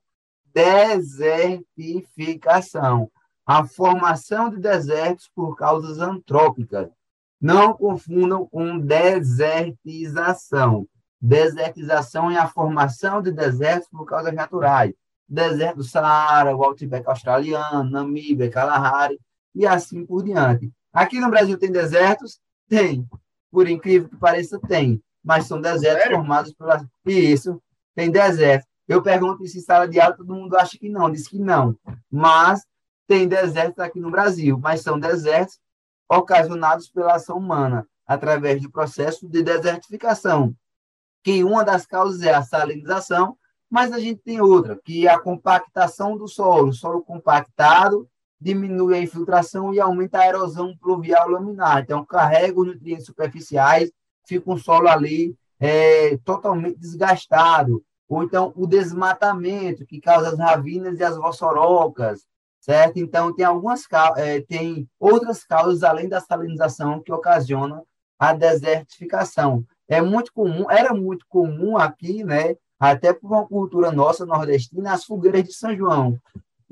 desertificação, 0.54 3.12
a 3.46 3.64
formação 3.66 4.50
de 4.50 4.58
desertos 4.58 5.30
por 5.36 5.56
causas 5.56 6.00
antrópicas. 6.00 6.90
Não 7.44 7.74
confundam 7.74 8.48
com 8.48 8.80
desertização. 8.80 10.88
Desertização 11.22 12.32
é 12.32 12.38
a 12.38 12.48
formação 12.48 13.22
de 13.22 13.32
desertos 13.32 13.88
por 13.90 14.06
causas 14.06 14.34
naturais 14.34 14.94
deserto 15.34 15.78
do 15.78 15.84
Saara, 15.84 16.56
o 16.56 16.64
Outback 16.64 17.08
australiano, 17.08 17.90
Namíbia, 17.90 18.50
Kalahari 18.50 19.20
e 19.56 19.66
assim 19.66 20.06
por 20.06 20.24
diante. 20.24 20.72
Aqui 20.92 21.20
no 21.20 21.30
Brasil 21.30 21.58
tem 21.58 21.72
desertos? 21.72 22.40
Tem. 22.70 23.08
Por 23.52 23.68
incrível 23.68 24.10
que 24.10 24.18
pareça, 24.18 24.60
tem. 24.60 25.02
Mas 25.24 25.48
são 25.48 25.60
desertos 25.60 26.04
Sério? 26.04 26.18
formados 26.18 26.54
pela. 26.54 26.86
Isso, 27.06 27.62
tem 27.96 28.12
deserto. 28.12 28.66
Eu 28.88 29.02
pergunto 29.02 29.46
se 29.48 29.58
em 29.58 29.62
sala 29.62 29.88
de 29.88 30.00
aula, 30.00 30.16
todo 30.16 30.36
mundo 30.36 30.56
acha 30.56 30.78
que 30.78 30.90
não, 30.90 31.10
diz 31.10 31.28
que 31.28 31.40
não. 31.40 31.76
Mas 32.12 32.62
tem 33.08 33.28
desertos 33.28 33.80
aqui 33.80 34.00
no 34.00 34.12
Brasil, 34.12 34.60
mas 34.60 34.82
são 34.82 35.00
desertos 35.00 35.58
ocasionados 36.10 36.90
pela 36.90 37.16
ação 37.16 37.38
humana, 37.38 37.88
através 38.06 38.62
do 38.62 38.72
processo 38.72 39.28
de 39.28 39.42
desertificação, 39.42 40.56
que 41.24 41.44
uma 41.44 41.64
das 41.64 41.86
causas 41.86 42.22
é 42.22 42.34
a 42.34 42.44
salinização 42.44 43.38
mas 43.74 43.92
a 43.92 44.00
gente 44.00 44.22
tem 44.22 44.40
outra, 44.40 44.80
que 44.86 45.08
é 45.08 45.10
a 45.10 45.20
compactação 45.20 46.16
do 46.16 46.28
solo. 46.28 46.68
O 46.68 46.74
solo 46.74 47.02
compactado 47.02 48.08
diminui 48.40 48.94
a 48.94 49.02
infiltração 49.02 49.74
e 49.74 49.80
aumenta 49.80 50.20
a 50.20 50.28
erosão 50.28 50.78
pluvial 50.78 51.28
laminar. 51.28 51.82
Então, 51.82 52.06
carrega 52.06 52.60
os 52.60 52.68
nutrientes 52.68 53.08
superficiais, 53.08 53.92
fica 54.28 54.52
um 54.52 54.60
solo 54.60 54.88
ali 54.88 55.36
é, 55.60 56.18
totalmente 56.18 56.78
desgastado. 56.78 57.84
Ou 58.08 58.22
então, 58.22 58.54
o 58.56 58.68
desmatamento, 58.68 59.88
que 59.88 60.00
causa 60.00 60.30
as 60.30 60.38
ravinas 60.38 61.00
e 61.00 61.04
as 61.04 61.18
vossorocas, 61.18 62.28
certo? 62.64 62.98
Então, 62.98 63.34
tem 63.36 63.46
algumas 63.46 63.82
é, 64.16 64.40
tem 64.40 64.88
outras 64.98 65.44
causas, 65.44 65.84
além 65.84 66.08
da 66.08 66.22
salinização, 66.22 67.02
que 67.02 67.12
ocasionam 67.12 67.86
a 68.18 68.34
desertificação. 68.34 69.66
É 69.86 70.02
muito 70.02 70.32
comum, 70.32 70.72
era 70.72 70.94
muito 70.94 71.26
comum 71.28 71.78
aqui, 71.78 72.24
né, 72.24 72.56
até 72.80 73.12
por 73.12 73.28
uma 73.28 73.46
cultura 73.46 73.92
nossa 73.92 74.26
nordestina, 74.26 74.94
as 74.94 75.04
fogueiras 75.04 75.44
de 75.44 75.54
São 75.54 75.76
João. 75.76 76.18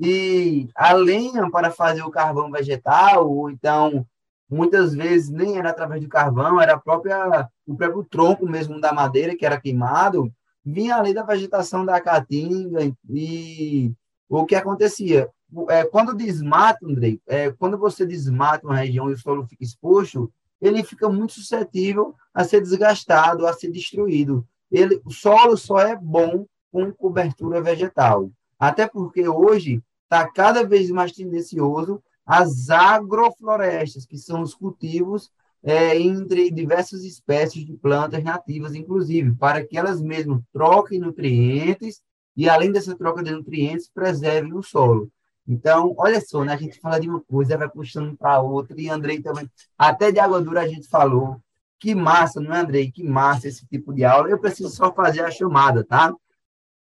E 0.00 0.66
a 0.74 0.94
lenha 0.94 1.50
para 1.50 1.70
fazer 1.70 2.02
o 2.02 2.10
carvão 2.10 2.50
vegetal, 2.50 3.30
ou 3.30 3.50
então, 3.50 4.06
muitas 4.48 4.94
vezes 4.94 5.28
nem 5.28 5.58
era 5.58 5.70
através 5.70 6.00
do 6.00 6.08
carvão, 6.08 6.58
era 6.58 6.78
própria, 6.78 7.46
o 7.66 7.76
próprio 7.76 8.02
tronco 8.04 8.46
mesmo 8.48 8.80
da 8.80 8.94
madeira 8.94 9.36
que 9.36 9.44
era 9.44 9.60
queimado, 9.60 10.32
vinha 10.64 10.96
além 10.96 11.12
da 11.12 11.22
vegetação 11.22 11.84
da 11.84 12.00
caatinga 12.00 12.80
e 13.10 13.92
o 14.26 14.46
que 14.46 14.54
acontecia? 14.54 15.28
É, 15.68 15.84
quando 15.84 16.14
desmata, 16.14 16.86
Andrei, 16.86 17.20
é, 17.26 17.50
quando 17.50 17.76
você 17.76 18.06
desmata 18.06 18.66
uma 18.66 18.76
região 18.76 19.10
e 19.10 19.14
o 19.14 19.18
solo 19.18 19.46
fica 19.46 19.62
exposto, 19.62 20.32
ele 20.60 20.82
fica 20.82 21.08
muito 21.08 21.32
suscetível 21.32 22.14
a 22.32 22.44
ser 22.44 22.60
desgastado, 22.60 23.46
a 23.46 23.52
ser 23.52 23.70
destruído 23.70 24.46
ele, 24.72 25.00
o 25.04 25.10
solo 25.10 25.56
só 25.56 25.78
é 25.80 25.94
bom 25.94 26.46
com 26.72 26.90
cobertura 26.90 27.60
vegetal. 27.60 28.32
Até 28.58 28.88
porque 28.88 29.28
hoje 29.28 29.82
está 30.04 30.26
cada 30.26 30.64
vez 30.64 30.90
mais 30.90 31.12
tendencioso 31.12 32.02
as 32.24 32.70
agroflorestas, 32.70 34.06
que 34.06 34.16
são 34.16 34.40
os 34.40 34.54
cultivos 34.54 35.30
é, 35.62 35.98
entre 35.98 36.50
diversas 36.50 37.04
espécies 37.04 37.66
de 37.66 37.74
plantas 37.74 38.24
nativas, 38.24 38.74
inclusive, 38.74 39.34
para 39.34 39.64
que 39.64 39.76
elas 39.76 40.00
mesmas 40.00 40.40
troquem 40.52 40.98
nutrientes 40.98 42.00
e, 42.34 42.48
além 42.48 42.72
dessa 42.72 42.96
troca 42.96 43.22
de 43.22 43.30
nutrientes, 43.30 43.90
preservem 43.92 44.54
o 44.54 44.62
solo. 44.62 45.10
Então, 45.46 45.94
olha 45.98 46.20
só, 46.20 46.44
né? 46.44 46.52
a 46.52 46.56
gente 46.56 46.78
fala 46.80 47.00
de 47.00 47.08
uma 47.08 47.20
coisa, 47.20 47.58
vai 47.58 47.68
puxando 47.68 48.16
para 48.16 48.40
outra, 48.40 48.80
e 48.80 48.88
Andrei 48.88 49.20
também, 49.20 49.50
até 49.76 50.12
de 50.12 50.20
água 50.20 50.40
dura 50.40 50.60
a 50.60 50.68
gente 50.68 50.88
falou, 50.88 51.40
que 51.82 51.94
massa, 51.96 52.40
não 52.40 52.54
é, 52.54 52.60
Andrei? 52.60 52.92
Que 52.92 53.02
massa 53.02 53.48
esse 53.48 53.66
tipo 53.66 53.92
de 53.92 54.04
aula. 54.04 54.28
Eu 54.28 54.38
preciso 54.38 54.70
só 54.70 54.92
fazer 54.92 55.22
a 55.22 55.32
chamada, 55.32 55.82
tá? 55.82 56.14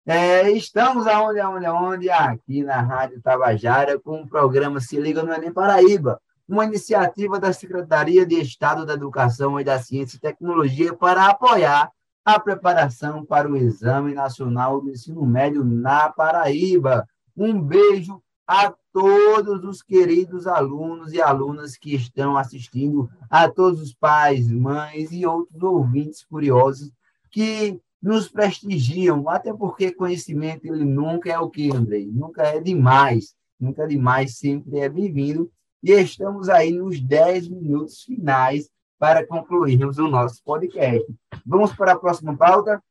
É, 0.08 0.50
estamos 0.50 1.06
aonde, 1.06 1.40
aonde, 1.40 1.66
aonde? 1.68 2.10
Aqui 2.10 2.64
na 2.64 2.82
Rádio 2.82 3.22
Tabajara, 3.22 4.00
com 4.00 4.22
o 4.22 4.28
programa 4.28 4.80
Se 4.80 5.00
Liga 5.00 5.22
no 5.22 5.32
Enem 5.32 5.54
Paraíba, 5.54 6.20
uma 6.48 6.66
iniciativa 6.66 7.40
da 7.40 7.54
Secretaria 7.54 8.26
de 8.26 8.42
Estado 8.42 8.88
da 8.88 8.94
Educação 8.94 9.60
e 9.60 9.64
da 9.64 9.78
Ciência 9.78 10.18
e 10.18 10.20
Tecnologia 10.20 10.96
para 10.96 11.28
apoiar 11.28 11.92
a 12.26 12.40
preparação 12.40 13.24
para 13.24 13.48
o 13.48 13.56
Exame 13.56 14.16
Nacional 14.16 14.82
do 14.82 14.90
Ensino 14.90 15.26
Médio 15.26 15.64
na 15.64 16.10
Paraíba. 16.10 17.08
Um 17.36 17.62
beijo 17.62 18.20
a 18.48 18.74
todos 18.94 19.64
os 19.66 19.84
queridos 19.84 20.48
alunos 20.48 21.12
e 21.12 21.22
alunas 21.22 21.76
que 21.76 21.94
estão 21.94 22.38
assistindo, 22.38 23.10
a 23.30 23.50
todos 23.50 23.82
os 23.82 23.94
pais, 23.94 24.50
mães 24.50 25.12
e 25.12 25.26
outros 25.26 25.62
ouvintes 25.62 26.24
curiosos 26.24 26.92
que 27.30 27.80
nos 28.02 28.30
prestigiam, 28.30 29.28
até 29.28 29.54
porque 29.54 29.92
conhecimento 29.92 30.66
ele 30.66 30.86
nunca 30.86 31.30
é 31.30 31.38
o 31.38 31.50
que, 31.50 31.76
Andrei? 31.76 32.08
Nunca 32.08 32.44
é 32.44 32.62
demais, 32.62 33.36
nunca 33.60 33.84
é 33.84 33.88
demais, 33.88 34.38
sempre 34.38 34.80
é 34.80 34.88
bem-vindo. 34.88 35.52
E 35.84 35.92
estamos 35.92 36.48
aí 36.48 36.72
nos 36.72 37.00
10 37.02 37.50
minutos 37.50 38.04
finais 38.04 38.70
para 38.98 39.28
concluirmos 39.28 39.98
o 39.98 40.08
nosso 40.08 40.42
podcast. 40.44 41.06
Vamos 41.46 41.74
para 41.74 41.94
a 41.94 42.00
próxima 42.00 42.36
pauta? 42.36 42.82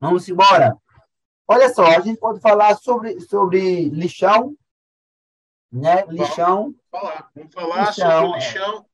Vamos 0.00 0.28
embora. 0.28 0.76
Olha 1.46 1.72
só, 1.72 1.84
a 1.84 2.00
gente 2.00 2.18
pode 2.18 2.40
falar 2.40 2.76
sobre, 2.76 3.20
sobre 3.20 3.88
lixão, 3.90 4.56
né? 5.70 6.04
Lixão. 6.06 6.64
Vamos 6.64 6.80
falar, 6.90 7.30
vamos 7.34 7.54
falar 7.54 7.86
lixão, 7.86 8.26
sobre 8.26 8.38
lixão, 8.38 8.78
é. 8.78 8.84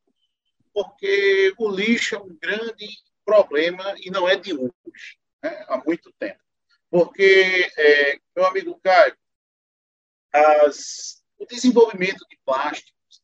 porque 0.72 1.54
o 1.58 1.70
lixo 1.70 2.14
é 2.16 2.18
um 2.18 2.36
grande 2.40 2.88
problema 3.24 3.94
e 3.98 4.10
não 4.10 4.28
é 4.28 4.36
de 4.36 4.54
hoje, 4.54 5.18
né? 5.42 5.64
há 5.68 5.82
muito 5.84 6.12
tempo. 6.18 6.40
Porque, 6.90 7.70
é, 7.76 8.18
meu 8.34 8.46
amigo 8.46 8.80
Caio, 8.82 9.16
as, 10.32 11.22
o 11.38 11.44
desenvolvimento 11.46 12.26
de 12.28 12.38
plásticos 12.44 13.22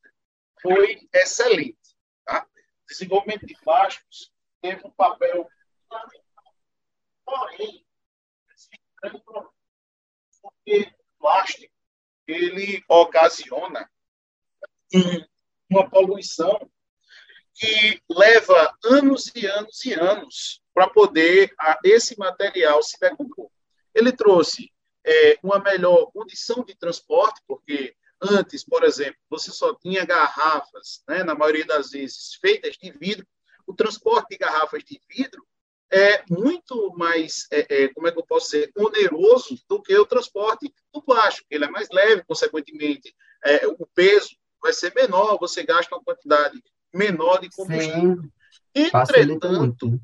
foi 0.60 1.08
excelente. 1.12 1.78
Tá? 2.24 2.46
O 2.46 2.86
desenvolvimento 2.88 3.46
de 3.46 3.54
plásticos 3.62 4.30
teve 4.60 4.86
um 4.86 4.90
papel 4.90 5.48
Porém, 7.24 7.83
porque 9.10 10.80
o 10.80 11.18
plástico 11.18 11.74
ele 12.26 12.82
ocasiona 12.88 13.88
uma 15.70 15.88
poluição 15.88 16.70
que 17.54 18.00
leva 18.10 18.76
anos 18.84 19.30
e 19.34 19.46
anos 19.46 19.84
e 19.84 19.92
anos 19.94 20.62
para 20.72 20.88
poder 20.88 21.54
a, 21.58 21.78
esse 21.84 22.18
material 22.18 22.82
se 22.82 22.98
decompor. 22.98 23.50
Ele 23.94 24.12
trouxe 24.12 24.72
é, 25.04 25.38
uma 25.42 25.60
melhor 25.60 26.10
condição 26.12 26.64
de 26.64 26.74
transporte, 26.74 27.40
porque 27.46 27.94
antes, 28.20 28.64
por 28.64 28.82
exemplo, 28.82 29.18
você 29.30 29.52
só 29.52 29.74
tinha 29.74 30.04
garrafas, 30.04 31.02
né, 31.06 31.22
na 31.22 31.34
maioria 31.34 31.66
das 31.66 31.90
vezes, 31.90 32.34
feitas 32.40 32.76
de 32.76 32.90
vidro. 32.90 33.26
O 33.66 33.74
transporte 33.74 34.30
de 34.30 34.38
garrafas 34.38 34.82
de 34.82 35.00
vidro 35.08 35.46
é 35.90 36.24
muito 36.28 36.92
mais, 36.96 37.46
é, 37.50 37.84
é, 37.84 37.88
como 37.88 38.08
é 38.08 38.12
que 38.12 38.18
eu 38.18 38.26
posso 38.26 38.50
dizer, 38.50 38.72
oneroso 38.76 39.58
do 39.68 39.82
que 39.82 39.96
o 39.96 40.06
transporte 40.06 40.72
do 40.92 41.02
plástico. 41.02 41.46
Ele 41.50 41.64
é 41.64 41.70
mais 41.70 41.88
leve, 41.92 42.24
consequentemente, 42.24 43.14
é, 43.44 43.66
o 43.66 43.86
peso 43.94 44.36
vai 44.60 44.72
ser 44.72 44.94
menor, 44.94 45.38
você 45.38 45.62
gasta 45.62 45.94
uma 45.94 46.02
quantidade 46.02 46.62
menor 46.92 47.40
de 47.40 47.50
combustível. 47.50 48.22
Sim, 48.22 48.32
entretanto, 48.74 50.00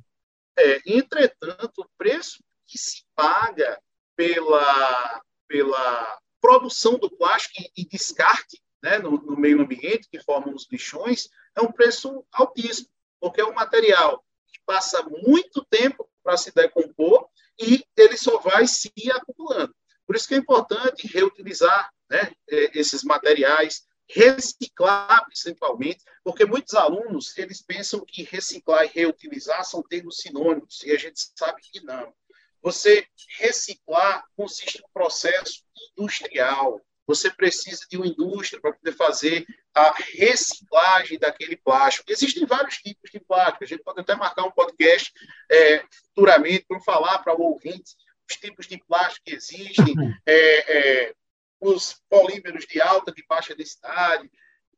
é, 0.58 0.80
entretanto, 0.86 1.78
o 1.78 1.90
preço 1.96 2.42
que 2.66 2.78
se 2.78 3.02
paga 3.14 3.80
pela, 4.14 5.22
pela 5.48 6.18
produção 6.40 6.98
do 6.98 7.10
plástico 7.10 7.54
e, 7.58 7.82
e 7.82 7.88
descarte 7.88 8.60
né, 8.82 8.98
no, 8.98 9.12
no, 9.12 9.36
meio 9.36 9.60
ambiente, 9.60 10.08
que 10.10 10.22
formam 10.22 10.54
os 10.54 10.68
lixões, 10.70 11.28
é 11.56 11.60
um 11.60 11.72
preço 11.72 12.24
altíssimo, 12.32 12.88
porque 13.18 13.40
é 13.40 13.44
um 13.44 13.54
material 13.54 14.24
passa 14.70 15.02
muito 15.02 15.64
tempo 15.68 16.08
para 16.22 16.36
se 16.36 16.54
decompor 16.54 17.28
e 17.58 17.84
ele 17.96 18.16
só 18.16 18.38
vai 18.38 18.68
se 18.68 18.92
acumulando. 19.10 19.74
Por 20.06 20.14
isso 20.14 20.28
que 20.28 20.34
é 20.34 20.38
importante 20.38 21.08
reutilizar 21.08 21.90
né, 22.08 22.32
é, 22.48 22.78
esses 22.78 23.02
materiais, 23.02 23.82
reciclar 24.08 25.24
principalmente, 25.24 26.04
porque 26.22 26.44
muitos 26.44 26.74
alunos 26.74 27.36
eles 27.36 27.60
pensam 27.60 28.04
que 28.06 28.22
reciclar 28.22 28.84
e 28.84 28.90
reutilizar 28.94 29.64
são 29.64 29.82
termos 29.82 30.18
sinônimos 30.18 30.84
e 30.84 30.92
a 30.92 30.98
gente 30.98 31.20
sabe 31.36 31.60
que 31.62 31.80
não. 31.84 32.14
Você 32.62 33.04
reciclar 33.40 34.24
consiste 34.36 34.78
em 34.78 34.84
um 34.84 34.92
processo 34.92 35.64
industrial. 35.98 36.80
Você 37.08 37.28
precisa 37.28 37.80
de 37.90 37.96
uma 37.96 38.06
indústria 38.06 38.60
para 38.60 38.72
poder 38.72 38.92
fazer 38.92 39.44
a 39.74 39.92
reciclagem 39.92 41.18
daquele 41.18 41.56
plástico. 41.56 42.10
Existem 42.10 42.44
vários 42.46 42.76
tipos 42.78 43.10
de 43.10 43.20
plástico. 43.20 43.64
A 43.64 43.66
gente 43.66 43.82
pode 43.82 44.00
até 44.00 44.14
marcar 44.14 44.44
um 44.44 44.50
podcast 44.50 45.12
é, 45.50 45.84
futuramente 46.06 46.64
para 46.66 46.80
falar 46.80 47.18
para 47.18 47.36
o 47.36 47.42
ouvinte 47.42 47.94
os 48.28 48.36
tipos 48.36 48.66
de 48.66 48.78
plástico 48.86 49.24
que 49.24 49.34
existem, 49.34 49.94
é, 50.24 51.08
é, 51.08 51.14
os 51.60 52.00
polímeros 52.08 52.64
de 52.64 52.80
alta 52.80 53.12
e 53.16 53.24
baixa 53.28 53.56
densidade, 53.56 54.30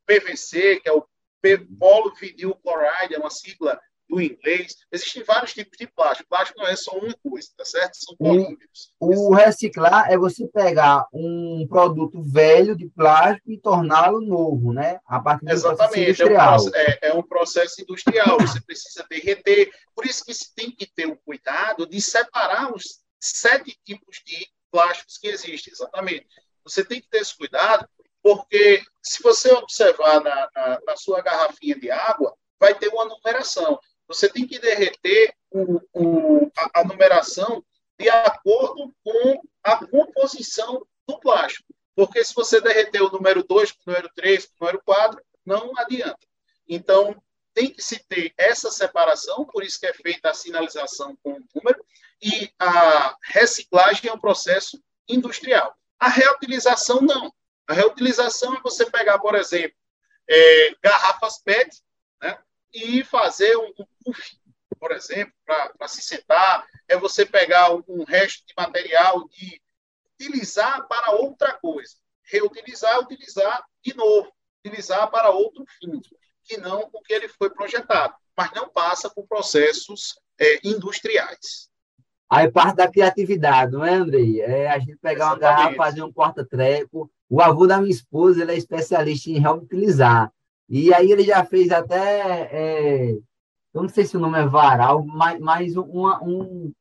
PVC, 0.06 0.80
que 0.80 0.88
é 0.88 0.92
o 0.92 1.06
polivinil 1.78 2.54
chloride, 2.62 3.14
é 3.14 3.18
uma 3.18 3.30
sigla 3.30 3.80
do 4.08 4.20
inglês. 4.20 4.76
Existem 4.90 5.22
vários 5.24 5.52
tipos 5.54 5.76
de 5.78 5.86
plástico. 5.86 6.28
Plástico 6.28 6.60
não 6.60 6.66
é 6.66 6.76
só 6.76 6.92
uma 6.92 7.14
coisa, 7.14 7.48
tá 7.56 7.64
certo? 7.64 7.94
São 7.94 8.16
polímeros. 8.16 8.92
O, 9.00 9.30
o 9.30 9.34
reciclar 9.34 10.10
é 10.10 10.18
você 10.18 10.46
pegar 10.48 11.06
um 11.12 11.66
produto 11.68 12.22
velho 12.22 12.76
de 12.76 12.88
plástico 12.88 13.50
e 13.50 13.58
torná-lo 13.58 14.20
novo, 14.20 14.72
né? 14.72 15.00
A 15.06 15.20
partir 15.20 15.46
do 15.46 15.52
Exatamente. 15.52 16.14
Processo 16.14 16.22
industrial. 16.22 16.56
É, 16.56 16.60
um, 16.60 16.74
é, 16.74 16.98
é 17.02 17.14
um 17.14 17.22
processo 17.22 17.82
industrial. 17.82 18.38
você 18.40 18.60
precisa 18.60 19.06
derreter. 19.08 19.70
Por 19.94 20.06
isso 20.06 20.24
que 20.24 20.34
se 20.34 20.54
tem 20.54 20.70
que 20.70 20.86
ter 20.86 21.06
o 21.06 21.16
cuidado 21.16 21.86
de 21.86 22.00
separar 22.00 22.74
os 22.74 23.02
sete 23.20 23.78
tipos 23.84 24.20
de 24.26 24.46
plásticos 24.70 25.18
que 25.18 25.28
existem. 25.28 25.72
Exatamente. 25.72 26.26
Você 26.64 26.84
tem 26.84 27.00
que 27.00 27.08
ter 27.08 27.18
esse 27.18 27.36
cuidado, 27.36 27.88
porque 28.22 28.82
se 29.02 29.22
você 29.22 29.52
observar 29.52 30.20
na, 30.22 30.48
na, 30.54 30.80
na 30.86 30.96
sua 30.96 31.20
garrafinha 31.20 31.78
de 31.78 31.90
água, 31.90 32.34
vai 32.58 32.74
ter 32.74 32.88
uma 32.88 33.04
numeração. 33.04 33.78
Você 34.12 34.28
tem 34.28 34.46
que 34.46 34.58
derreter 34.58 35.34
o, 35.50 35.80
o, 35.92 36.52
a, 36.56 36.80
a 36.80 36.84
numeração 36.84 37.64
de 37.98 38.08
acordo 38.08 38.94
com 39.04 39.42
a 39.62 39.86
composição 39.86 40.86
do 41.06 41.18
plástico. 41.18 41.72
Porque 41.94 42.24
se 42.24 42.34
você 42.34 42.60
derreter 42.60 43.02
o 43.02 43.10
número 43.10 43.42
2 43.42 43.70
o 43.70 43.74
número 43.86 44.10
3 44.14 44.44
o 44.44 44.48
número 44.60 44.82
4, 44.84 45.22
não 45.44 45.72
adianta. 45.78 46.18
Então, 46.68 47.20
tem 47.54 47.70
que 47.70 47.82
se 47.82 47.98
ter 48.08 48.32
essa 48.36 48.70
separação, 48.70 49.44
por 49.44 49.62
isso 49.62 49.78
que 49.78 49.86
é 49.86 49.92
feita 49.92 50.30
a 50.30 50.34
sinalização 50.34 51.16
com 51.22 51.32
o 51.32 51.44
número, 51.54 51.84
e 52.22 52.50
a 52.58 53.16
reciclagem 53.22 54.08
é 54.08 54.12
um 54.12 54.18
processo 54.18 54.82
industrial. 55.08 55.76
A 55.98 56.08
reutilização, 56.08 57.00
não. 57.00 57.32
A 57.66 57.74
reutilização 57.74 58.54
é 58.54 58.60
você 58.60 58.90
pegar, 58.90 59.18
por 59.18 59.34
exemplo, 59.34 59.76
é, 60.28 60.74
garrafas 60.82 61.38
PET 61.42 61.82
né, 62.22 62.38
e 62.72 63.04
fazer 63.04 63.56
um, 63.56 63.72
um 63.78 63.86
por 64.78 64.92
exemplo, 64.92 65.32
para 65.46 65.88
se 65.88 66.02
sentar. 66.02 66.66
É 66.88 66.96
você 66.96 67.24
pegar 67.24 67.72
um, 67.72 68.04
resto 68.04 68.44
de 68.46 68.54
material 68.56 69.28
e 69.40 69.60
utilizar 70.14 70.86
para 70.88 71.12
outra 71.12 71.52
coisa. 71.54 71.94
Reutilizar, 72.24 72.98
utilizar 73.00 73.64
de 73.84 73.94
novo. 73.94 74.32
Utilizar 74.64 75.10
para 75.10 75.30
outro 75.30 75.64
fim, 75.78 76.00
que 76.44 76.56
não 76.56 76.88
o 76.92 77.02
que 77.02 77.12
ele 77.12 77.28
foi 77.28 77.50
projetado. 77.50 78.14
Mas 78.36 78.52
não 78.52 78.68
passa 78.68 79.10
por 79.10 79.26
processos 79.26 80.14
é, 80.38 80.60
industriais. 80.66 81.70
Aí 82.30 82.50
parte 82.50 82.76
da 82.76 82.90
criatividade, 82.90 83.72
não 83.72 83.84
é, 83.84 83.92
Andrei? 83.94 84.40
É 84.40 84.70
a 84.70 84.78
gente 84.78 84.96
pegar 84.96 85.36
Exatamente. 85.36 85.44
uma 85.44 85.56
garrafa, 85.56 85.76
fazer 85.76 86.02
um 86.02 86.12
porta-treco. 86.12 87.10
O 87.28 87.40
avô 87.40 87.66
da 87.66 87.78
minha 87.78 87.90
esposa, 87.90 88.42
ele 88.42 88.52
é 88.52 88.56
especialista 88.56 89.30
em 89.30 89.38
reutilizar. 89.38 90.32
E 90.68 90.94
aí 90.94 91.12
ele 91.12 91.24
já 91.24 91.44
fez 91.44 91.70
até, 91.70 92.48
é, 92.50 93.18
eu 93.74 93.82
não 93.82 93.88
sei 93.88 94.04
se 94.04 94.16
o 94.16 94.20
nome 94.20 94.38
é 94.38 94.46
varal, 94.46 95.04
mas, 95.04 95.40
mas 95.40 95.76
uma, 95.76 96.22
um, 96.22 96.72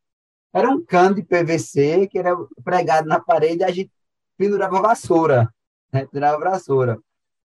era 0.54 0.70
um 0.70 0.84
cano 0.84 1.16
de 1.16 1.24
PVC 1.24 2.08
que 2.08 2.20
era 2.20 2.36
pregado 2.64 3.08
na 3.08 3.20
parede 3.20 3.62
e 3.62 3.64
a 3.64 3.72
gente 3.72 3.92
pendurava 4.38 4.82
vassoura, 4.82 5.50
né? 5.92 6.06
pendurava 6.06 6.38
vassoura. 6.40 7.00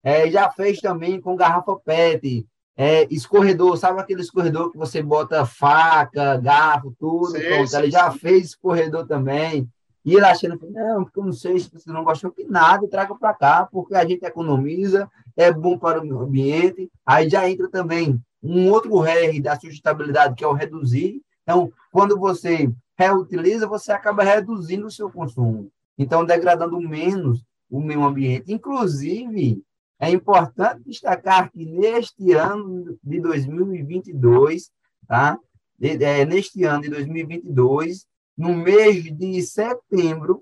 É, 0.03 0.29
já 0.29 0.49
fez 0.51 0.79
também 0.79 1.19
com 1.19 1.35
garrafa 1.35 1.75
PET, 1.77 2.45
é, 2.75 3.05
escorredor, 3.13 3.77
sabe 3.77 3.99
aquele 3.99 4.21
escorredor 4.21 4.71
que 4.71 4.77
você 4.77 5.01
bota 5.01 5.45
faca, 5.45 6.37
garfo, 6.37 6.95
tudo? 6.97 7.31
Sim, 7.31 7.41
pronto, 7.41 7.67
sim, 7.67 7.77
ele 7.77 7.91
já 7.91 8.11
fez 8.11 8.45
escorredor 8.47 9.05
também. 9.05 9.69
E 10.05 10.15
ele 10.15 10.25
achando 10.25 10.57
que, 10.57 10.65
não, 10.65 11.03
porque 11.03 11.19
eu 11.19 11.25
não 11.25 11.33
sei 11.33 11.59
se 11.59 11.69
você 11.69 11.91
não 11.91 12.05
gostou 12.05 12.31
que 12.31 12.45
nada, 12.45 12.87
traga 12.87 13.13
para 13.15 13.33
cá, 13.33 13.67
porque 13.69 13.95
a 13.95 14.05
gente 14.05 14.23
economiza, 14.23 15.09
é 15.35 15.51
bom 15.51 15.77
para 15.77 16.01
o 16.01 16.19
ambiente. 16.21 16.89
Aí 17.05 17.29
já 17.29 17.49
entra 17.49 17.69
também 17.69 18.19
um 18.41 18.69
outro 18.69 19.03
R 19.03 19.41
da 19.41 19.59
sustentabilidade, 19.59 20.35
que 20.35 20.43
é 20.43 20.47
o 20.47 20.53
reduzir. 20.53 21.21
Então, 21.43 21.71
quando 21.91 22.17
você 22.17 22.71
reutiliza, 22.97 23.67
você 23.67 23.91
acaba 23.91 24.23
reduzindo 24.23 24.87
o 24.87 24.91
seu 24.91 25.09
consumo. 25.09 25.71
Então, 25.97 26.25
degradando 26.25 26.79
menos 26.79 27.43
o 27.69 27.79
meio 27.79 28.03
ambiente. 28.03 28.51
Inclusive, 28.51 29.61
é 29.99 30.09
importante 30.09 30.83
destacar 30.85 31.51
que 31.51 31.65
neste 31.65 32.31
ano 32.31 32.97
de 33.03 33.19
2022, 33.19 34.71
tá? 35.07 35.37
É, 35.81 36.25
neste 36.25 36.63
ano 36.63 36.83
de 36.83 36.89
2022, 36.89 38.05
no 38.37 38.55
mês 38.55 39.03
de 39.03 39.41
setembro, 39.41 40.41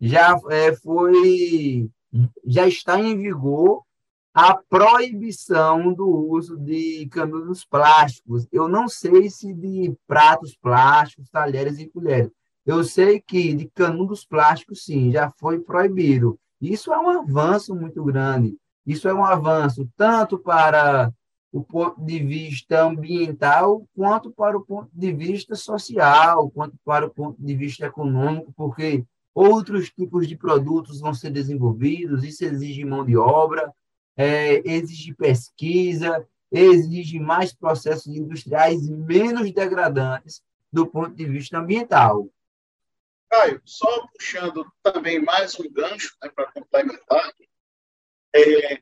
já 0.00 0.38
é, 0.50 0.74
foi, 0.74 1.88
já 2.44 2.66
está 2.66 3.00
em 3.00 3.16
vigor 3.16 3.84
a 4.36 4.54
proibição 4.54 5.94
do 5.94 6.06
uso 6.06 6.58
de 6.58 7.08
canudos 7.10 7.64
plásticos. 7.64 8.46
Eu 8.52 8.68
não 8.68 8.86
sei 8.86 9.30
se 9.30 9.54
de 9.54 9.96
pratos 10.06 10.54
plásticos, 10.54 11.30
talheres 11.30 11.78
e 11.78 11.88
colheres. 11.88 12.30
Eu 12.66 12.84
sei 12.84 13.18
que 13.18 13.54
de 13.54 13.66
canudos 13.70 14.26
plásticos, 14.26 14.84
sim, 14.84 15.10
já 15.10 15.30
foi 15.38 15.58
proibido. 15.58 16.38
Isso 16.60 16.92
é 16.92 16.98
um 16.98 17.08
avanço 17.08 17.74
muito 17.74 18.04
grande. 18.04 18.54
Isso 18.84 19.08
é 19.08 19.14
um 19.14 19.24
avanço 19.24 19.88
tanto 19.96 20.38
para 20.38 21.10
o 21.50 21.64
ponto 21.64 22.04
de 22.04 22.18
vista 22.18 22.84
ambiental, 22.84 23.88
quanto 23.96 24.30
para 24.30 24.58
o 24.58 24.62
ponto 24.62 24.90
de 24.92 25.14
vista 25.14 25.54
social, 25.54 26.50
quanto 26.50 26.76
para 26.84 27.06
o 27.06 27.10
ponto 27.10 27.42
de 27.42 27.56
vista 27.56 27.86
econômico, 27.86 28.52
porque 28.54 29.02
outros 29.34 29.88
tipos 29.88 30.28
de 30.28 30.36
produtos 30.36 31.00
vão 31.00 31.14
ser 31.14 31.30
desenvolvidos, 31.30 32.22
isso 32.22 32.44
exige 32.44 32.84
mão 32.84 33.02
de 33.02 33.16
obra, 33.16 33.72
é, 34.16 34.62
exige 34.64 35.14
pesquisa, 35.14 36.26
exige 36.50 37.18
mais 37.18 37.52
processos 37.52 38.06
industriais 38.06 38.88
menos 38.88 39.52
degradantes 39.52 40.42
do 40.72 40.86
ponto 40.86 41.14
de 41.14 41.26
vista 41.26 41.58
ambiental. 41.58 42.28
Caio, 43.28 43.60
só 43.64 44.06
puxando 44.08 44.64
também 44.82 45.20
mais 45.20 45.58
um 45.58 45.70
gancho 45.70 46.16
né, 46.22 46.30
para 46.30 46.50
complementar, 46.52 47.32
é, 48.34 48.74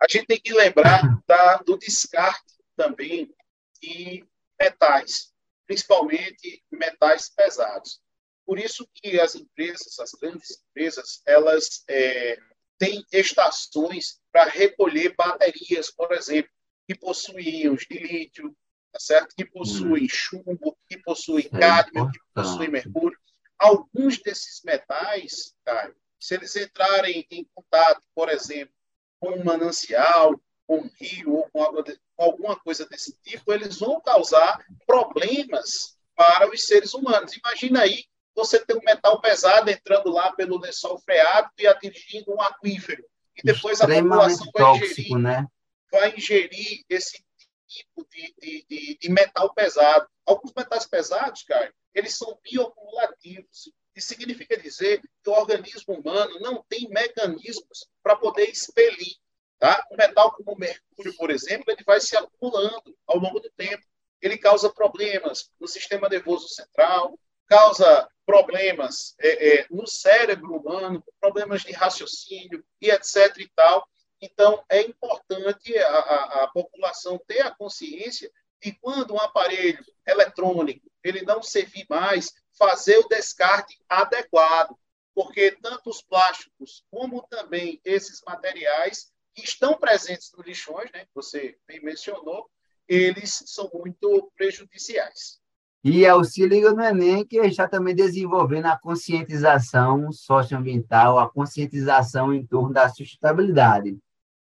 a 0.00 0.06
gente 0.10 0.26
tem 0.26 0.40
que 0.40 0.52
lembrar 0.52 1.22
da, 1.26 1.58
do 1.58 1.78
descarte 1.78 2.56
também 2.76 3.32
de 3.80 4.26
metais, 4.60 5.32
principalmente 5.66 6.62
metais 6.70 7.30
pesados. 7.30 8.00
Por 8.44 8.58
isso 8.58 8.88
que 8.94 9.20
as 9.20 9.36
empresas, 9.36 9.98
as 10.00 10.10
grandes 10.12 10.62
empresas, 10.68 11.22
elas 11.24 11.84
é, 11.88 12.38
têm 12.82 13.06
estações 13.12 14.20
para 14.32 14.50
recolher 14.50 15.14
baterias, 15.16 15.88
por 15.88 16.10
exemplo, 16.10 16.50
que 16.84 16.96
possuem 16.96 17.62
íons 17.62 17.86
de 17.88 17.96
lítio, 17.96 18.56
tá 18.92 18.98
certo? 18.98 19.36
que 19.36 19.44
possuem 19.44 20.04
hum. 20.06 20.08
chumbo, 20.08 20.76
que 20.88 20.98
possuem 20.98 21.48
é 21.52 21.58
cádmio, 21.60 22.10
que 22.10 22.18
possuem 22.34 22.68
mercúrio. 22.68 23.16
Alguns 23.56 24.20
desses 24.20 24.60
metais, 24.64 25.54
Caio, 25.64 25.94
se 26.18 26.34
eles 26.34 26.56
entrarem 26.56 27.24
em 27.30 27.46
contato, 27.54 28.02
por 28.12 28.28
exemplo, 28.28 28.74
com 29.20 29.30
um 29.30 29.44
manancial, 29.44 30.34
com 30.66 30.78
um 30.78 30.90
rio 31.00 31.36
ou 31.36 31.48
com, 31.52 31.82
de, 31.84 31.96
com 32.16 32.24
alguma 32.24 32.58
coisa 32.58 32.84
desse 32.86 33.16
tipo, 33.22 33.52
eles 33.52 33.78
vão 33.78 34.00
causar 34.00 34.58
problemas 34.84 35.96
para 36.16 36.50
os 36.50 36.66
seres 36.66 36.94
humanos. 36.94 37.36
Imagina 37.36 37.82
aí 37.82 38.06
você 38.34 38.64
ter 38.64 38.76
um 38.76 38.82
metal 38.82 39.20
pesado 39.20 39.70
entrando 39.70 40.10
lá 40.10 40.32
pelo 40.32 40.58
lençol 40.58 40.98
freático 40.98 41.54
e 41.58 41.66
atingindo 41.66 42.32
um 42.32 42.40
aquífero. 42.40 43.04
E 43.36 43.42
depois 43.42 43.80
a 43.80 43.86
população 43.86 44.50
vai 44.52 44.62
tóxico, 44.62 45.00
ingerir, 45.00 45.18
né? 45.18 45.46
vai 45.90 46.14
ingerir 46.14 46.84
esse 46.88 47.24
tipo 47.66 48.06
de, 48.10 48.34
de, 48.38 48.66
de, 48.68 48.98
de, 48.98 49.10
metal 49.10 49.52
pesado. 49.54 50.06
Alguns 50.26 50.52
metais 50.54 50.86
pesados, 50.86 51.42
cara, 51.42 51.72
eles 51.94 52.16
são 52.16 52.38
bioacumulativos. 52.42 53.70
Isso 53.94 54.08
significa 54.08 54.56
dizer 54.56 55.00
que 55.00 55.30
o 55.30 55.32
organismo 55.32 55.94
humano 55.94 56.40
não 56.40 56.64
tem 56.68 56.88
mecanismos 56.88 57.86
para 58.02 58.16
poder 58.16 58.48
expelir. 58.48 59.16
Tá? 59.58 59.86
Um 59.92 59.96
metal 59.96 60.32
como 60.32 60.52
o 60.52 60.58
mercúrio, 60.58 61.16
por 61.16 61.30
exemplo, 61.30 61.66
ele 61.68 61.84
vai 61.84 62.00
se 62.00 62.16
acumulando 62.16 62.96
ao 63.06 63.18
longo 63.18 63.38
do 63.38 63.50
tempo. 63.50 63.84
Ele 64.20 64.38
causa 64.38 64.72
problemas 64.72 65.50
no 65.60 65.68
sistema 65.68 66.08
nervoso 66.08 66.48
central, 66.48 67.18
causa 67.46 68.08
problemas 68.24 69.14
é, 69.18 69.60
é, 69.60 69.66
no 69.70 69.86
cérebro 69.86 70.56
humano, 70.56 71.04
problemas 71.20 71.62
de 71.62 71.72
raciocínio 71.72 72.64
e 72.80 72.90
etc. 72.90 73.36
e 73.38 73.48
tal. 73.48 73.86
Então, 74.20 74.64
é 74.68 74.80
importante 74.82 75.76
a, 75.76 75.88
a, 75.88 76.44
a 76.44 76.48
população 76.48 77.18
ter 77.26 77.40
a 77.40 77.50
consciência 77.50 78.30
de 78.62 78.72
quando 78.80 79.14
um 79.14 79.20
aparelho 79.20 79.84
eletrônico 80.06 80.88
ele 81.02 81.22
não 81.22 81.42
servir 81.42 81.84
mais, 81.90 82.32
fazer 82.56 82.98
o 82.98 83.08
descarte 83.08 83.76
adequado, 83.88 84.78
porque 85.14 85.50
tanto 85.60 85.90
os 85.90 86.00
plásticos 86.00 86.84
como 86.90 87.26
também 87.28 87.80
esses 87.84 88.22
materiais 88.24 89.12
que 89.34 89.42
estão 89.42 89.76
presentes 89.76 90.30
nos 90.32 90.46
lixões, 90.46 90.90
né, 90.92 91.04
que 91.04 91.10
você 91.14 91.58
bem 91.66 91.82
mencionou, 91.82 92.48
eles 92.86 93.42
são 93.46 93.70
muito 93.74 94.30
prejudiciais. 94.36 95.41
E 95.84 96.04
é 96.04 96.14
o 96.14 96.22
Se 96.22 96.46
Liga 96.46 96.72
no 96.72 96.80
Enem 96.80 97.26
que 97.26 97.38
está 97.38 97.66
também 97.66 97.94
desenvolvendo 97.94 98.66
a 98.66 98.78
conscientização 98.78 100.12
socioambiental, 100.12 101.18
a 101.18 101.28
conscientização 101.28 102.32
em 102.32 102.46
torno 102.46 102.72
da 102.72 102.88
sustentabilidade. 102.88 103.98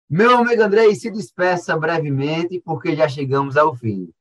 Meu 0.08 0.36
amigo 0.36 0.62
Andrei, 0.62 0.94
se 0.94 1.10
despeça 1.10 1.74
brevemente, 1.78 2.60
porque 2.60 2.94
já 2.94 3.08
chegamos 3.08 3.56
ao 3.56 3.74
fim. 3.74 4.12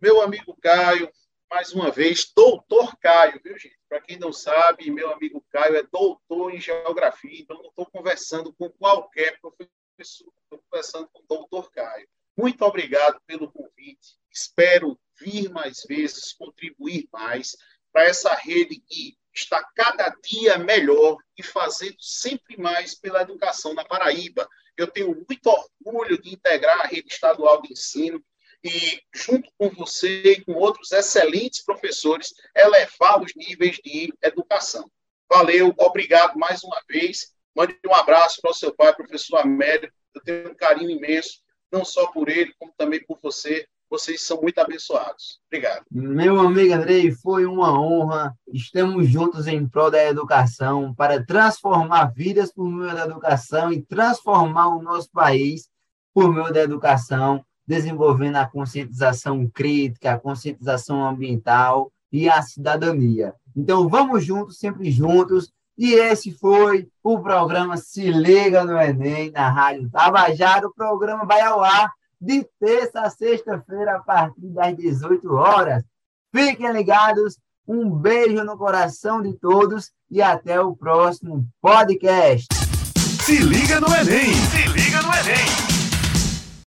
Meu 0.00 0.22
amigo 0.22 0.56
Caio, 0.62 1.10
mais 1.50 1.74
uma 1.74 1.90
vez, 1.90 2.32
doutor 2.34 2.96
Caio, 2.96 3.40
viu, 3.44 3.58
gente? 3.58 3.76
Para 3.86 4.00
quem 4.00 4.18
não 4.18 4.32
sabe, 4.32 4.90
meu 4.90 5.10
amigo 5.10 5.44
Caio 5.50 5.76
é 5.76 5.82
doutor 5.82 6.54
em 6.54 6.60
geografia, 6.60 7.40
então 7.40 7.58
não 7.58 7.68
estou 7.68 7.84
conversando 7.86 8.54
com 8.54 8.70
qualquer 8.70 9.38
professor, 9.40 10.32
estou 10.44 10.62
conversando 10.70 11.08
com 11.12 11.20
o 11.20 11.26
doutor 11.28 11.70
Caio. 11.72 12.08
Muito 12.36 12.62
obrigado 12.62 13.20
pelo 13.26 13.50
convite. 13.50 14.16
Espero 14.30 14.98
vir 15.18 15.48
mais 15.50 15.82
vezes, 15.88 16.32
contribuir 16.32 17.08
mais 17.12 17.56
para 17.92 18.04
essa 18.04 18.34
rede 18.34 18.76
que 18.80 19.16
está 19.34 19.62
cada 19.74 20.08
dia 20.22 20.58
melhor 20.58 21.16
e 21.36 21.42
fazendo 21.42 21.96
sempre 21.98 22.58
mais 22.58 22.94
pela 22.94 23.22
educação 23.22 23.74
na 23.74 23.84
Paraíba. 23.84 24.48
Eu 24.76 24.86
tenho 24.86 25.24
muito 25.28 25.46
orgulho 25.46 26.20
de 26.20 26.34
integrar 26.34 26.80
a 26.80 26.86
rede 26.86 27.08
estadual 27.10 27.62
de 27.62 27.72
ensino 27.72 28.22
e, 28.62 29.00
junto 29.14 29.50
com 29.56 29.68
você 29.70 30.32
e 30.32 30.44
com 30.44 30.52
outros 30.54 30.92
excelentes 30.92 31.64
professores, 31.64 32.34
elevar 32.54 33.22
os 33.22 33.34
níveis 33.34 33.76
de 33.76 34.12
educação. 34.22 34.90
Valeu, 35.28 35.74
obrigado 35.78 36.38
mais 36.38 36.62
uma 36.62 36.82
vez. 36.88 37.34
Mande 37.54 37.78
um 37.86 37.94
abraço 37.94 38.40
para 38.40 38.50
o 38.50 38.54
seu 38.54 38.74
pai, 38.74 38.94
professor 38.94 39.38
Américo. 39.38 39.94
Eu 40.14 40.22
tenho 40.22 40.50
um 40.50 40.54
carinho 40.54 40.90
imenso, 40.90 41.40
não 41.76 41.84
só 41.84 42.06
por 42.06 42.28
ele, 42.28 42.52
como 42.58 42.72
também 42.76 43.04
por 43.04 43.18
você. 43.22 43.66
Vocês 43.88 44.22
são 44.22 44.40
muito 44.42 44.58
abençoados. 44.58 45.38
Obrigado. 45.46 45.84
Meu 45.90 46.40
amigo 46.40 46.74
Andrei, 46.74 47.12
foi 47.12 47.46
uma 47.46 47.78
honra. 47.78 48.34
Estamos 48.52 49.08
juntos 49.08 49.46
em 49.46 49.68
prol 49.68 49.90
da 49.90 50.04
educação 50.04 50.92
para 50.94 51.24
transformar 51.24 52.06
vidas 52.06 52.52
por 52.52 52.68
meio 52.68 52.92
da 52.94 53.04
educação 53.04 53.72
e 53.72 53.80
transformar 53.80 54.68
o 54.68 54.82
nosso 54.82 55.08
país 55.12 55.68
por 56.12 56.32
meio 56.32 56.52
da 56.52 56.62
educação, 56.62 57.44
desenvolvendo 57.64 58.36
a 58.36 58.46
conscientização 58.46 59.48
crítica, 59.48 60.14
a 60.14 60.18
conscientização 60.18 61.06
ambiental 61.06 61.92
e 62.10 62.28
a 62.28 62.42
cidadania. 62.42 63.34
Então, 63.54 63.88
vamos 63.88 64.24
juntos, 64.24 64.58
sempre 64.58 64.90
juntos. 64.90 65.52
E 65.78 65.94
esse 65.94 66.32
foi 66.32 66.88
o 67.02 67.20
programa 67.20 67.76
Se 67.76 68.10
Liga 68.10 68.64
no 68.64 68.80
Enem, 68.80 69.30
na 69.30 69.50
Rádio 69.50 69.90
Tabajara. 69.90 70.66
O 70.66 70.74
programa 70.74 71.24
vai 71.26 71.42
ao 71.42 71.62
ar 71.62 71.92
de 72.20 72.46
terça 72.58 73.00
a 73.00 73.10
sexta-feira, 73.10 73.96
a 73.96 74.00
partir 74.00 74.48
das 74.48 74.74
18 74.74 75.34
horas. 75.34 75.84
Fiquem 76.34 76.72
ligados, 76.72 77.38
um 77.68 77.90
beijo 77.90 78.42
no 78.42 78.56
coração 78.56 79.20
de 79.20 79.34
todos 79.34 79.90
e 80.10 80.22
até 80.22 80.60
o 80.60 80.74
próximo 80.74 81.46
podcast. 81.60 82.46
Se 83.24 83.38
liga 83.38 83.80
no 83.80 83.88
Enem! 83.88 84.32
Se 84.34 84.68